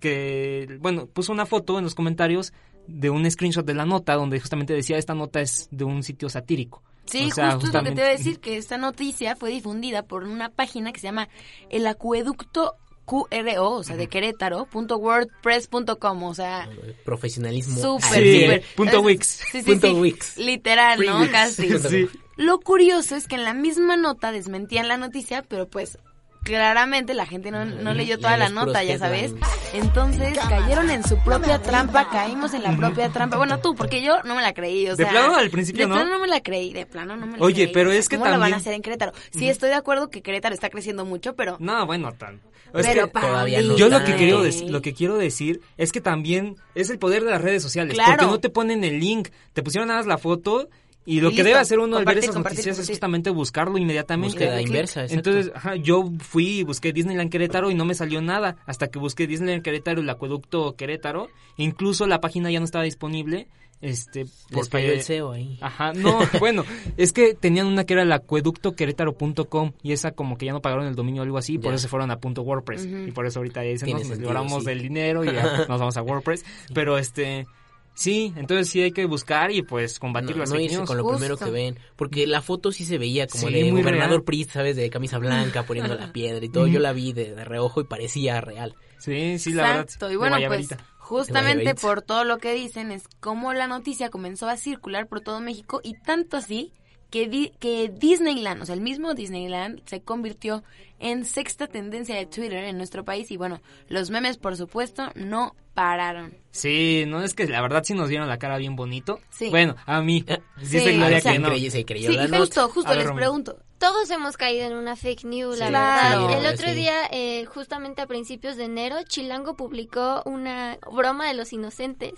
que, 0.00 0.78
bueno, 0.80 1.06
puso 1.06 1.32
una 1.32 1.46
foto 1.46 1.78
en 1.78 1.84
los 1.84 1.94
comentarios 1.94 2.52
de 2.86 3.10
un 3.10 3.28
screenshot 3.30 3.64
de 3.64 3.74
la 3.74 3.86
nota 3.86 4.14
donde 4.14 4.40
justamente 4.40 4.72
decía 4.74 4.98
esta 4.98 5.14
nota 5.14 5.40
es 5.40 5.68
de 5.70 5.84
un 5.84 6.02
sitio 6.02 6.28
satírico. 6.28 6.82
Sí, 7.04 7.28
O 7.30 7.34
sea, 7.34 7.52
justo 7.52 7.68
es 7.68 7.74
lo 7.74 7.80
que 7.82 7.90
te 7.90 8.00
iba 8.00 8.02
a 8.04 8.10
justamente- 8.10 8.18
decir, 8.18 8.40
que 8.40 8.56
esta 8.56 8.78
noticia 8.78 9.36
fue 9.36 9.50
difundida 9.50 10.02
por 10.04 10.24
una 10.24 10.48
página 10.50 10.92
que 10.92 11.00
se 11.00 11.06
llama 11.08 11.28
El 11.70 11.86
Acueducto 11.86 12.74
QRO, 13.04 13.70
o 13.70 13.82
sea, 13.82 13.96
de 13.96 14.06
Querétaro, 14.06 14.66
punto 14.66 14.96
wordpress.com, 14.98 16.22
o 16.22 16.34
sea, 16.34 16.68
Profesionalismo. 17.04 17.76
súper, 17.80 18.22
cien. 18.22 18.40
súper. 18.42 18.62
Punto 18.76 19.00
Wix. 19.00 19.26
Sí, 19.50 19.62
sí, 19.62 19.70
Punto 19.72 19.88
sí. 19.88 19.92
Wix. 19.94 20.36
Literal, 20.38 20.98
Free 20.98 21.08
¿no? 21.08 21.20
Wix. 21.20 21.30
Casi. 21.32 21.78
Sí. 21.78 22.08
Lo 22.36 22.60
curioso 22.60 23.16
es 23.16 23.26
que 23.26 23.34
en 23.34 23.44
la 23.44 23.54
misma 23.54 23.96
nota 23.96 24.30
desmentían 24.32 24.86
la 24.88 24.96
noticia, 24.96 25.42
pero 25.42 25.68
pues 25.68 25.98
claramente 26.42 27.14
la 27.14 27.26
gente 27.26 27.50
no, 27.50 27.64
no 27.64 27.94
leyó 27.94 28.18
toda 28.18 28.36
la 28.36 28.48
nota, 28.48 28.82
ya 28.82 28.98
sabes. 28.98 29.34
Entonces 29.72 30.38
cayeron 30.48 30.90
en 30.90 31.02
su 31.06 31.18
propia 31.24 31.60
trampa, 31.62 32.08
caímos 32.10 32.52
en 32.54 32.62
la 32.62 32.76
propia 32.76 33.08
trampa. 33.10 33.36
Bueno, 33.36 33.58
tú, 33.60 33.74
porque 33.74 34.02
yo 34.02 34.22
no 34.24 34.34
me 34.34 34.42
la 34.42 34.52
creí, 34.52 34.86
o 34.88 34.96
De 34.96 35.04
sea. 35.04 35.10
plano, 35.12 35.36
al 35.36 35.50
principio, 35.50 35.82
de 35.84 35.88
¿no? 35.88 35.94
plano 35.94 36.10
no 36.10 36.18
me 36.18 36.28
la 36.28 36.40
creí, 36.42 36.72
de 36.72 36.86
plano 36.86 37.16
no 37.16 37.26
me 37.26 37.38
la 37.38 37.44
Oye, 37.44 37.64
creí. 37.64 37.72
pero 37.74 37.88
O 37.90 37.92
sea, 37.92 38.00
es 38.00 38.08
que 38.08 38.16
¿Cómo 38.16 38.26
lo 38.26 38.32
van 38.32 38.40
también- 38.40 38.54
a 38.54 38.56
hacer 38.58 38.74
en 38.74 38.82
Querétaro? 38.82 39.12
Sí, 39.30 39.48
estoy 39.48 39.70
de 39.70 39.76
acuerdo 39.76 40.10
que 40.10 40.22
Querétaro 40.22 40.54
está 40.54 40.68
creciendo 40.70 41.04
mucho, 41.04 41.34
pero... 41.34 41.56
No, 41.60 41.86
bueno, 41.86 42.12
tan. 42.12 42.40
Es 42.74 42.86
Pero 42.86 43.12
que 43.12 43.20
Todavía 43.20 43.60
no 43.60 43.76
yo 43.76 43.90
lo 43.90 44.02
que 44.02 44.14
quiero 44.16 44.42
lo 44.70 44.80
que 44.80 44.94
quiero 44.94 45.18
decir 45.18 45.60
es 45.76 45.92
que 45.92 46.00
también 46.00 46.56
es 46.74 46.88
el 46.88 46.98
poder 46.98 47.22
de 47.22 47.30
las 47.30 47.42
redes 47.42 47.62
sociales, 47.62 47.92
Claro. 47.92 48.12
porque 48.12 48.24
no 48.26 48.40
te 48.40 48.48
ponen 48.48 48.82
el 48.82 48.98
link, 48.98 49.28
te 49.52 49.62
pusieron 49.62 49.88
nada 49.88 50.00
más 50.00 50.06
la 50.06 50.16
foto 50.16 50.70
y 51.04 51.20
lo 51.20 51.28
Y 51.28 51.30
que 51.30 51.36
listo. 51.38 51.48
debe 51.48 51.58
hacer 51.60 51.78
uno 51.78 51.96
al 51.96 52.04
ver 52.04 52.18
esas 52.18 52.34
compartir, 52.34 52.58
noticias 52.60 52.78
es 52.78 52.88
justamente 52.88 53.30
buscarlo 53.30 53.76
inmediatamente. 53.78 54.34
Búsqueda 54.36 54.56
Clic. 54.56 54.66
inversa, 54.68 55.02
exacto. 55.04 55.30
Entonces, 55.30 55.52
ajá, 55.54 55.76
yo 55.76 56.10
fui 56.20 56.60
y 56.60 56.62
busqué 56.62 56.92
Disneyland 56.92 57.30
Querétaro 57.30 57.70
y 57.70 57.74
no 57.74 57.84
me 57.84 57.94
salió 57.94 58.20
nada 58.22 58.56
hasta 58.66 58.88
que 58.88 58.98
busqué 58.98 59.26
Disneyland 59.26 59.62
Querétaro 59.62 60.00
y 60.00 60.04
el 60.04 60.10
acueducto 60.10 60.74
Querétaro, 60.76 61.28
incluso 61.56 62.06
la 62.06 62.20
página 62.20 62.50
ya 62.50 62.58
no 62.60 62.64
estaba 62.64 62.84
disponible. 62.84 63.48
Este, 63.80 64.26
porque- 64.52 64.92
el 64.92 65.02
SEO 65.02 65.32
ahí. 65.32 65.58
Ajá, 65.60 65.92
no, 65.92 66.20
bueno, 66.38 66.64
es 66.96 67.12
que 67.12 67.34
tenían 67.34 67.66
una 67.66 67.82
que 67.84 67.94
era 67.94 68.02
el 68.02 68.12
acueductoquerétaro.com 68.12 69.72
y 69.82 69.90
esa 69.90 70.12
como 70.12 70.38
que 70.38 70.46
ya 70.46 70.52
no 70.52 70.60
pagaron 70.62 70.86
el 70.86 70.94
dominio 70.94 71.22
o 71.22 71.24
algo 71.24 71.38
así, 71.38 71.58
por 71.58 71.72
Ya. 71.72 71.74
eso 71.74 71.82
se 71.82 71.88
fueron 71.88 72.10
a 72.12 72.18
punto 72.18 72.42
WordPress 72.42 72.86
y 73.08 73.10
por 73.10 73.26
eso 73.26 73.40
ahorita 73.40 73.64
ya 73.64 73.70
dicen, 73.70 73.86
Tiene 73.86 74.02
"No, 74.04 74.08
nos 74.10 74.18
libramos 74.18 74.60
sí. 74.62 74.68
del 74.68 74.82
dinero 74.82 75.24
y 75.24 75.32
ya 75.32 75.42
nos 75.68 75.80
vamos 75.80 75.96
a 75.96 76.02
WordPress, 76.02 76.44
pero 76.72 76.96
este, 76.98 77.46
sí, 77.94 78.32
entonces 78.36 78.68
sí 78.68 78.82
hay 78.82 78.92
que 78.92 79.04
buscar 79.06 79.50
y 79.50 79.62
pues 79.62 79.98
combatir 79.98 80.36
No, 80.36 80.40
las 80.40 80.50
no 80.50 80.56
fake 80.56 80.64
irse 80.66 80.76
news. 80.78 80.86
con 80.88 80.96
lo 80.96 81.02
Justo. 81.04 81.18
primero 81.18 81.36
que 81.38 81.50
ven. 81.50 81.78
Porque 81.96 82.26
la 82.26 82.42
foto 82.42 82.72
sí 82.72 82.84
se 82.84 82.98
veía 82.98 83.26
como 83.26 83.48
Sí, 83.48 83.52
de 83.52 83.64
muy 83.70 83.82
gobernador 83.82 84.10
real. 84.18 84.24
Priest, 84.24 84.50
¿sabes? 84.52 84.76
De 84.76 84.88
camisa 84.90 85.18
blanca, 85.18 85.64
poniendo 85.64 85.94
la 85.94 86.12
piedra 86.12 86.44
y 86.44 86.48
todo. 86.48 86.66
Yo 86.66 86.80
la 86.80 86.92
vi 86.92 87.12
de, 87.12 87.34
de 87.34 87.44
reojo 87.44 87.80
y 87.80 87.84
parecía 87.84 88.40
real. 88.40 88.74
Sí, 88.98 89.38
sí, 89.38 89.52
la 89.52 89.80
Exacto, 89.82 90.06
verdad. 90.06 90.14
y 90.14 90.16
bueno, 90.16 90.36
pues 90.48 90.68
justamente 90.98 91.74
por 91.74 92.02
todo 92.02 92.24
lo 92.24 92.38
que 92.38 92.54
dicen 92.54 92.92
es 92.92 93.04
como 93.20 93.52
la 93.52 93.66
noticia 93.66 94.10
comenzó 94.10 94.48
a 94.48 94.56
circular 94.56 95.08
por 95.08 95.20
todo 95.20 95.40
México 95.40 95.80
y 95.82 95.94
tanto 95.94 96.36
así 96.36 96.72
que, 97.12 97.28
di- 97.28 97.52
que 97.60 97.88
Disneyland, 97.94 98.62
o 98.62 98.66
sea, 98.66 98.74
el 98.74 98.80
mismo 98.80 99.14
Disneyland 99.14 99.80
se 99.86 100.00
convirtió 100.02 100.64
en 100.98 101.24
sexta 101.24 101.66
tendencia 101.66 102.16
de 102.16 102.26
Twitter 102.26 102.64
en 102.64 102.76
nuestro 102.78 103.04
país 103.04 103.30
y 103.30 103.36
bueno, 103.36 103.60
los 103.88 104.10
memes 104.10 104.38
por 104.38 104.56
supuesto 104.56 105.10
no 105.14 105.54
pararon. 105.74 106.34
Sí, 106.52 107.04
no 107.06 107.22
es 107.22 107.34
que 107.34 107.46
la 107.46 107.60
verdad 107.60 107.82
sí 107.84 107.92
nos 107.94 108.08
dieron 108.08 108.28
la 108.28 108.38
cara 108.38 108.56
bien 108.56 108.76
bonito. 108.76 109.20
Sí. 109.30 109.50
Bueno, 109.50 109.76
a 109.86 110.00
mí. 110.00 110.24
Sí, 110.58 110.78
Dice 110.78 110.92
Gloria 110.96 111.18
o 111.18 111.20
sea, 111.20 111.32
que 111.32 111.38
no. 111.38 111.48
creyó- 111.48 111.70
se 111.70 111.84
creyó 111.84 112.10
Sí, 112.10 112.16
la 112.16 112.24
y 112.24 112.26
nota. 112.28 112.38
justo, 112.38 112.68
justo 112.68 112.88
ver, 112.90 112.98
les 112.98 113.06
Romy. 113.06 113.18
pregunto. 113.18 113.58
Todos 113.78 114.10
hemos 114.10 114.36
caído 114.36 114.66
en 114.66 114.74
una 114.74 114.94
fake 114.96 115.24
news, 115.24 115.58
la 115.58 115.66
Sí, 115.66 115.72
verdad. 115.72 115.98
claro, 116.28 116.38
El 116.38 116.46
otro 116.54 116.68
sí. 116.68 116.74
día, 116.74 116.94
eh, 117.10 117.44
justamente 117.46 118.00
a 118.00 118.06
principios 118.06 118.56
de 118.56 118.64
enero, 118.64 118.96
Chilango 119.06 119.56
publicó 119.56 120.22
una 120.24 120.78
broma 120.92 121.26
de 121.26 121.34
los 121.34 121.52
inocentes 121.52 122.14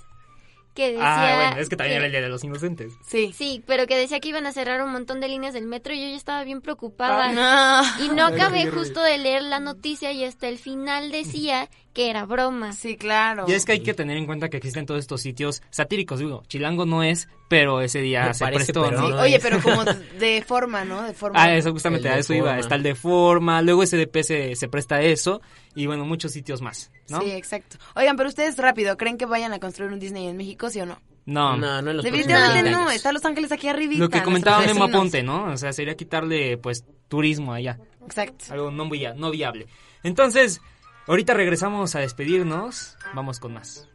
que 0.74 0.92
decía... 0.92 1.02
Ah, 1.04 1.46
bueno, 1.48 1.62
es 1.62 1.68
que 1.68 1.76
también 1.76 1.96
era 1.98 2.06
el 2.06 2.12
Día 2.12 2.20
de 2.20 2.28
los 2.28 2.44
Inocentes. 2.44 2.92
Sí. 3.06 3.32
Sí, 3.32 3.62
pero 3.66 3.86
que 3.86 3.96
decía 3.96 4.20
que 4.20 4.28
iban 4.28 4.46
a 4.46 4.52
cerrar 4.52 4.82
un 4.82 4.92
montón 4.92 5.20
de 5.20 5.28
líneas 5.28 5.54
del 5.54 5.66
metro 5.66 5.94
y 5.94 6.02
yo 6.02 6.08
ya 6.08 6.16
estaba 6.16 6.44
bien 6.44 6.60
preocupada. 6.60 7.30
Ah, 7.30 7.94
no. 7.98 8.04
Y 8.04 8.08
no 8.08 8.26
acabé 8.26 8.66
justo 8.66 9.02
de 9.02 9.18
leer 9.18 9.42
la 9.42 9.60
noticia 9.60 10.12
y 10.12 10.24
hasta 10.24 10.48
el 10.48 10.58
final 10.58 11.10
decía 11.10 11.70
que 11.94 12.10
era 12.10 12.26
broma. 12.26 12.72
Sí, 12.72 12.96
claro. 12.96 13.44
Y 13.48 13.52
es 13.52 13.64
que 13.64 13.72
hay 13.72 13.80
que 13.80 13.94
tener 13.94 14.16
en 14.16 14.26
cuenta 14.26 14.50
que 14.50 14.56
existen 14.56 14.84
todos 14.84 15.00
estos 15.00 15.22
sitios 15.22 15.62
satíricos, 15.70 16.18
digo, 16.18 16.42
Chilango 16.48 16.84
no 16.86 17.04
es, 17.04 17.28
pero 17.48 17.80
ese 17.80 18.00
día 18.00 18.26
Me 18.26 18.34
se 18.34 18.44
parece, 18.44 18.72
prestó, 18.72 18.88
pero 18.88 19.08
¿no? 19.08 19.20
Oye, 19.20 19.38
pero 19.40 19.60
como 19.60 19.84
de 20.18 20.42
forma, 20.46 20.84
¿no? 20.84 21.02
De 21.02 21.12
forma. 21.14 21.42
Ah, 21.42 21.54
eso 21.54 21.72
justamente, 21.72 22.08
a 22.08 22.14
de 22.14 22.20
eso 22.20 22.34
iba, 22.34 22.46
forma. 22.46 22.60
está 22.60 22.74
el 22.74 22.82
de 22.82 22.94
forma, 22.94 23.62
luego 23.62 23.84
SDP 23.86 24.22
se, 24.22 24.56
se 24.56 24.68
presta 24.68 24.96
a 24.96 25.02
eso, 25.02 25.40
y 25.74 25.86
bueno, 25.86 26.04
muchos 26.04 26.32
sitios 26.32 26.62
más, 26.62 26.90
¿no? 27.08 27.20
Sí, 27.20 27.30
exacto. 27.30 27.76
Oigan, 27.94 28.16
pero 28.16 28.28
ustedes 28.28 28.56
rápido, 28.58 28.96
¿creen 28.96 29.18
que 29.18 29.26
vayan 29.26 29.52
a 29.52 29.58
construir 29.60 29.92
un 29.92 29.98
Disney 30.00 30.26
en 30.26 30.36
México, 30.36 30.70
sí 30.70 30.80
o 30.80 30.86
no? 30.86 31.00
No. 31.26 31.56
No, 31.56 31.80
no 31.80 31.90
en 31.90 31.96
los 31.96 32.04
Definitivamente 32.04 32.70
no, 32.70 32.78
20 32.80 32.94
está 32.96 33.10
Los 33.10 33.24
Ángeles 33.24 33.50
aquí 33.50 33.66
arribita. 33.68 34.02
Lo 34.02 34.10
que 34.10 34.22
comentaba 34.22 34.60
Memo. 34.60 34.84
Aponte, 34.84 35.22
¿no? 35.22 35.44
O 35.52 35.56
sea, 35.56 35.72
sería 35.72 35.96
quitarle, 35.96 36.58
pues, 36.58 36.84
turismo 37.08 37.54
allá. 37.54 37.78
Exacto. 38.04 38.44
Algo 38.50 38.70
no, 38.70 38.90
via- 38.90 39.14
no 39.14 39.30
viable. 39.30 39.66
Entonces, 40.02 40.60
ahorita 41.06 41.32
regresamos 41.32 41.94
a 41.94 42.00
despedirnos. 42.00 42.98
Vamos 43.14 43.40
con 43.40 43.54
más. 43.54 43.88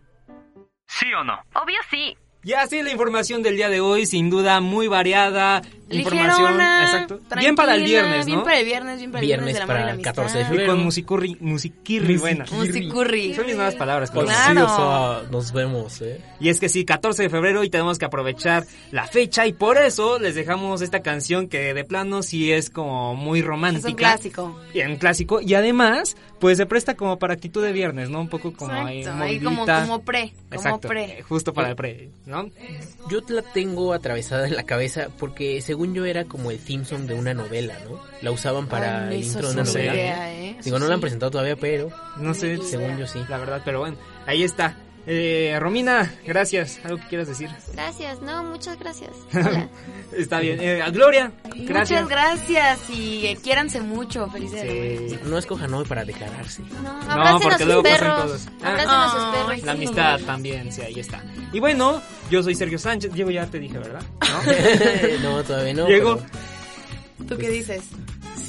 ¿Sí 0.87 1.05
o 1.13 1.23
no? 1.23 1.35
Obvio 1.53 1.77
sí. 1.91 2.17
Ya 2.43 2.65
sí, 2.67 2.81
la 2.81 2.91
información 2.91 3.43
del 3.43 3.55
día 3.57 3.67
de 3.69 3.81
hoy, 3.81 4.05
sin 4.05 4.29
duda, 4.29 4.61
muy 4.61 4.87
variada. 4.87 5.61
Información, 5.91 6.53
exacto. 6.53 7.19
Bien 7.39 7.55
para 7.55 7.73
el 7.75 7.83
viernes, 7.83 8.19
¿no? 8.19 8.25
Bien 8.25 8.43
para 8.43 8.59
el 8.59 8.65
viernes, 8.65 8.97
bien 8.99 9.11
para 9.11 9.21
el 9.21 9.25
Viernes 9.27 9.45
viernes, 9.47 9.63
y 9.63 9.67
para 9.67 9.91
amistad. 9.91 10.11
14 10.15 10.37
de 10.37 10.43
Y 10.43 10.47
febrero. 10.47 10.71
con 10.73 10.83
musicurri, 10.83 11.37
musiquirri, 11.39 12.17
buena. 12.17 12.45
Musicurri. 12.51 13.33
Son 13.33 13.45
mis 13.47 13.55
nuevas 13.55 13.75
palabras. 13.75 14.09
Sí, 14.13 14.19
Claro. 14.19 14.65
o 14.65 14.75
sea, 15.21 15.29
nos 15.31 15.51
vemos, 15.51 15.99
¿eh? 16.01 16.21
Y 16.39 16.49
es 16.49 16.59
que 16.59 16.69
sí, 16.69 16.85
14 16.85 17.23
de 17.23 17.29
febrero 17.29 17.63
y 17.63 17.71
tenemos 17.71 17.97
que 17.97 18.05
aprovechar 18.05 18.65
la 18.91 19.07
fecha 19.07 19.47
y 19.47 19.53
por 19.53 19.77
eso 19.79 20.19
les 20.19 20.35
dejamos 20.35 20.81
esta 20.81 21.01
canción 21.01 21.49
que 21.49 21.73
de 21.73 21.83
plano 21.83 22.21
sí 22.21 22.51
es 22.51 22.69
como 22.69 23.15
muy 23.15 23.41
romántica. 23.41 23.87
Es 23.87 23.91
un 23.91 23.97
clásico. 23.97 24.59
Y 24.75 24.81
un 24.83 24.95
clásico 24.97 25.41
y 25.41 25.55
además 25.55 26.15
pues 26.39 26.57
se 26.57 26.65
presta 26.67 26.95
como 26.95 27.17
para 27.19 27.33
actitud 27.33 27.63
de 27.63 27.73
viernes, 27.73 28.09
¿no? 28.09 28.21
Un 28.21 28.29
poco 28.29 28.53
como 28.53 28.71
ahí 28.71 28.99
Exacto, 28.99 29.23
ahí 29.23 29.39
como, 29.39 29.65
pre, 29.65 30.31
como 30.49 30.51
Exacto, 30.51 30.87
pre. 30.87 31.21
justo 31.23 31.53
para 31.53 31.69
el 31.71 31.75
pre, 31.75 32.09
¿no? 32.29 32.49
Yo 33.09 33.19
la 33.29 33.41
tengo 33.41 33.91
atravesada 33.93 34.47
en 34.47 34.55
la 34.55 34.63
cabeza 34.63 35.09
porque 35.17 35.61
según 35.61 35.93
yo 35.93 36.05
era 36.05 36.25
como 36.25 36.51
el 36.51 36.59
theme 36.59 36.85
song 36.85 37.01
de 37.07 37.15
una 37.15 37.33
novela, 37.33 37.75
¿no? 37.89 37.99
La 38.21 38.31
usaban 38.31 38.67
para 38.67 39.07
Ay, 39.09 39.17
el 39.17 39.23
intro 39.25 39.47
de 39.47 39.53
una 39.53 39.63
no 39.63 39.69
sé. 39.69 39.79
novela. 39.79 39.93
idea, 39.95 40.33
¿eh? 40.33 40.57
Digo, 40.63 40.79
no 40.79 40.87
la 40.87 40.93
han 40.93 41.01
presentado 41.01 41.31
todavía, 41.31 41.55
pero 41.55 41.89
No 42.17 42.33
sé, 42.33 42.57
según 42.57 42.97
yo 42.97 43.07
sí. 43.07 43.19
la 43.27 43.37
verdad, 43.39 43.61
pero 43.65 43.79
bueno, 43.79 43.97
ahí 44.25 44.43
está. 44.43 44.77
Eh, 45.11 45.57
Romina, 45.59 46.13
gracias. 46.23 46.79
¿Algo 46.83 46.97
que 46.99 47.07
quieras 47.07 47.27
decir? 47.27 47.49
Gracias, 47.73 48.21
no, 48.21 48.43
muchas 48.43 48.77
gracias. 48.77 49.09
Hola. 49.33 49.67
Está 50.15 50.39
bien. 50.39 50.59
Eh, 50.61 50.83
Gloria, 50.91 51.31
gracias. 51.65 52.03
Muchas 52.03 52.09
gracias 52.09 52.89
y 52.91 53.25
eh, 53.25 53.37
quiéranse 53.41 53.81
mucho. 53.81 54.29
Felicidades. 54.29 55.13
Sí. 55.13 55.19
No 55.23 55.39
escojan 55.39 55.73
hoy 55.73 55.85
para 55.85 56.05
declararse. 56.05 56.61
No, 56.83 57.01
No, 57.01 57.39
porque 57.39 57.55
a 57.55 57.57
sus 57.57 57.65
luego 57.65 57.81
pasan 57.81 57.99
perros. 57.99 58.21
cosas. 58.21 58.47
Ah. 58.61 58.75
A 58.87 59.09
sus 59.11 59.47
perros. 59.47 59.65
La 59.65 59.71
amistad 59.71 60.19
también, 60.27 60.71
sí, 60.71 60.81
ahí 60.83 60.99
está. 60.99 61.23
Y 61.53 61.59
bueno, 61.59 62.03
yo 62.29 62.43
soy 62.43 62.53
Sergio 62.53 62.77
Sánchez. 62.77 63.11
Diego, 63.11 63.31
ya 63.31 63.47
te 63.47 63.57
dije, 63.57 63.79
¿verdad? 63.79 64.03
¿No? 65.23 65.37
no, 65.37 65.43
todavía 65.43 65.73
no. 65.73 65.85
Diego. 65.87 66.19
pero 67.17 67.29
¿Tú 67.29 67.37
qué 67.39 67.49
dices? 67.49 67.81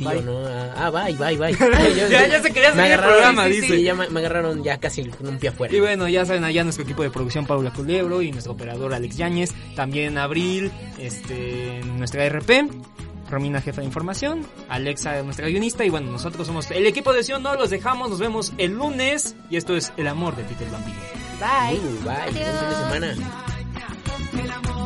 Sí 0.00 0.06
Bye. 0.06 0.18
o 0.18 0.22
no. 0.22 0.46
Ah, 0.48 0.72
Ah, 0.76 0.90
bye, 0.90 1.12
bye, 1.14 1.36
bye. 1.36 1.52
Ya- 2.10 2.26
ya 2.26 2.42
se 2.42 2.50
quería 2.52 2.70
Me 2.70 2.76
seguir 2.84 2.92
el 2.92 3.00
programa, 3.00 3.44
sí, 3.44 3.50
dice. 3.52 3.66
sí, 3.76 3.82
ya 3.82 3.94
me, 3.94 4.08
me 4.08 4.20
agarraron 4.20 4.64
ya 4.64 4.78
casi 4.78 5.04
con 5.10 5.28
un 5.28 5.38
pie 5.38 5.50
afuera. 5.50 5.74
Y 5.76 5.80
bueno, 5.80 6.08
ya 6.08 6.24
saben 6.24 6.44
allá 6.44 6.64
nuestro 6.64 6.84
equipo 6.84 7.02
de 7.02 7.10
producción 7.10 7.44
Paula 7.46 7.70
Culebro 7.70 8.22
y 8.22 8.32
nuestro 8.32 8.54
operador 8.54 8.94
Alex 8.94 9.16
Yáñez, 9.18 9.52
también 9.76 10.16
Abril, 10.16 10.70
este, 10.98 11.80
nuestra 11.98 12.24
RP, 12.28 12.68
Romina 13.30 13.60
jefa 13.60 13.82
de 13.82 13.86
información, 13.86 14.46
Alexa 14.70 15.22
nuestra 15.22 15.46
guionista 15.48 15.84
y 15.84 15.90
bueno, 15.90 16.10
nosotros 16.10 16.46
somos 16.46 16.70
el 16.70 16.86
equipo 16.86 17.12
de 17.12 17.22
Sion, 17.22 17.42
no 17.42 17.54
los 17.54 17.68
dejamos, 17.70 18.08
nos 18.10 18.18
vemos 18.18 18.52
el 18.58 18.72
lunes 18.72 19.36
y 19.50 19.56
esto 19.56 19.76
es 19.76 19.92
El 19.98 20.08
amor 20.08 20.34
de 20.34 20.42
Peter 20.44 20.68
Bambino. 20.70 20.98
Bye. 21.38 21.78
Uh, 21.78 22.04
bye, 22.04 22.32
buen 22.32 22.34
fin 22.34 22.42
de 22.42 22.74
semana. 23.14 24.79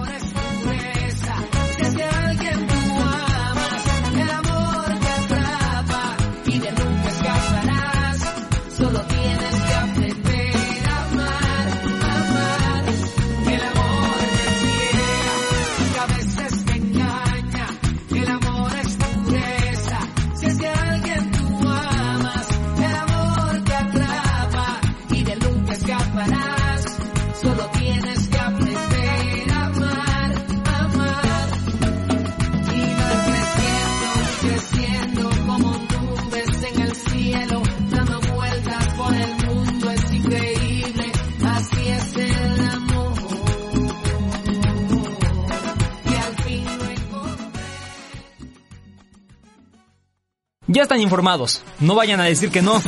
Están 50.84 51.00
informados, 51.00 51.62
no 51.80 51.94
vayan 51.94 52.20
a 52.20 52.24
decir 52.24 52.50
que 52.50 52.62
no. 52.62 52.80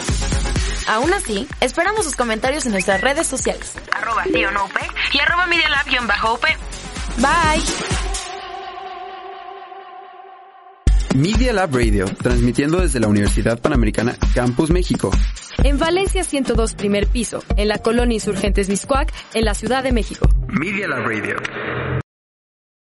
Aún 0.88 1.12
así, 1.12 1.48
esperamos 1.60 2.04
sus 2.04 2.14
comentarios 2.14 2.64
en 2.66 2.72
nuestras 2.72 3.00
redes 3.00 3.26
sociales. 3.26 3.74
Arroba 3.92 4.22
UP 4.26 4.76
y 5.12 5.18
arroba 5.18 5.46
Media 5.46 5.68
Lab-UP. 5.68 6.44
Bye. 7.18 7.62
Media 11.16 11.52
Lab 11.54 11.74
Radio, 11.74 12.04
transmitiendo 12.22 12.80
desde 12.80 13.00
la 13.00 13.08
Universidad 13.08 13.58
Panamericana 13.58 14.16
Campus 14.34 14.70
México. 14.70 15.10
En 15.64 15.78
Valencia 15.78 16.22
102 16.22 16.74
primer 16.74 17.06
piso, 17.06 17.42
en 17.56 17.68
la 17.68 17.78
colonia 17.78 18.14
Insurgentes 18.14 18.68
Miscuac, 18.68 19.12
en 19.32 19.46
la 19.46 19.54
Ciudad 19.54 19.82
de 19.82 19.92
México. 19.92 20.28
Media 20.48 20.86
Lab 20.86 21.06
Radio. 21.06 21.36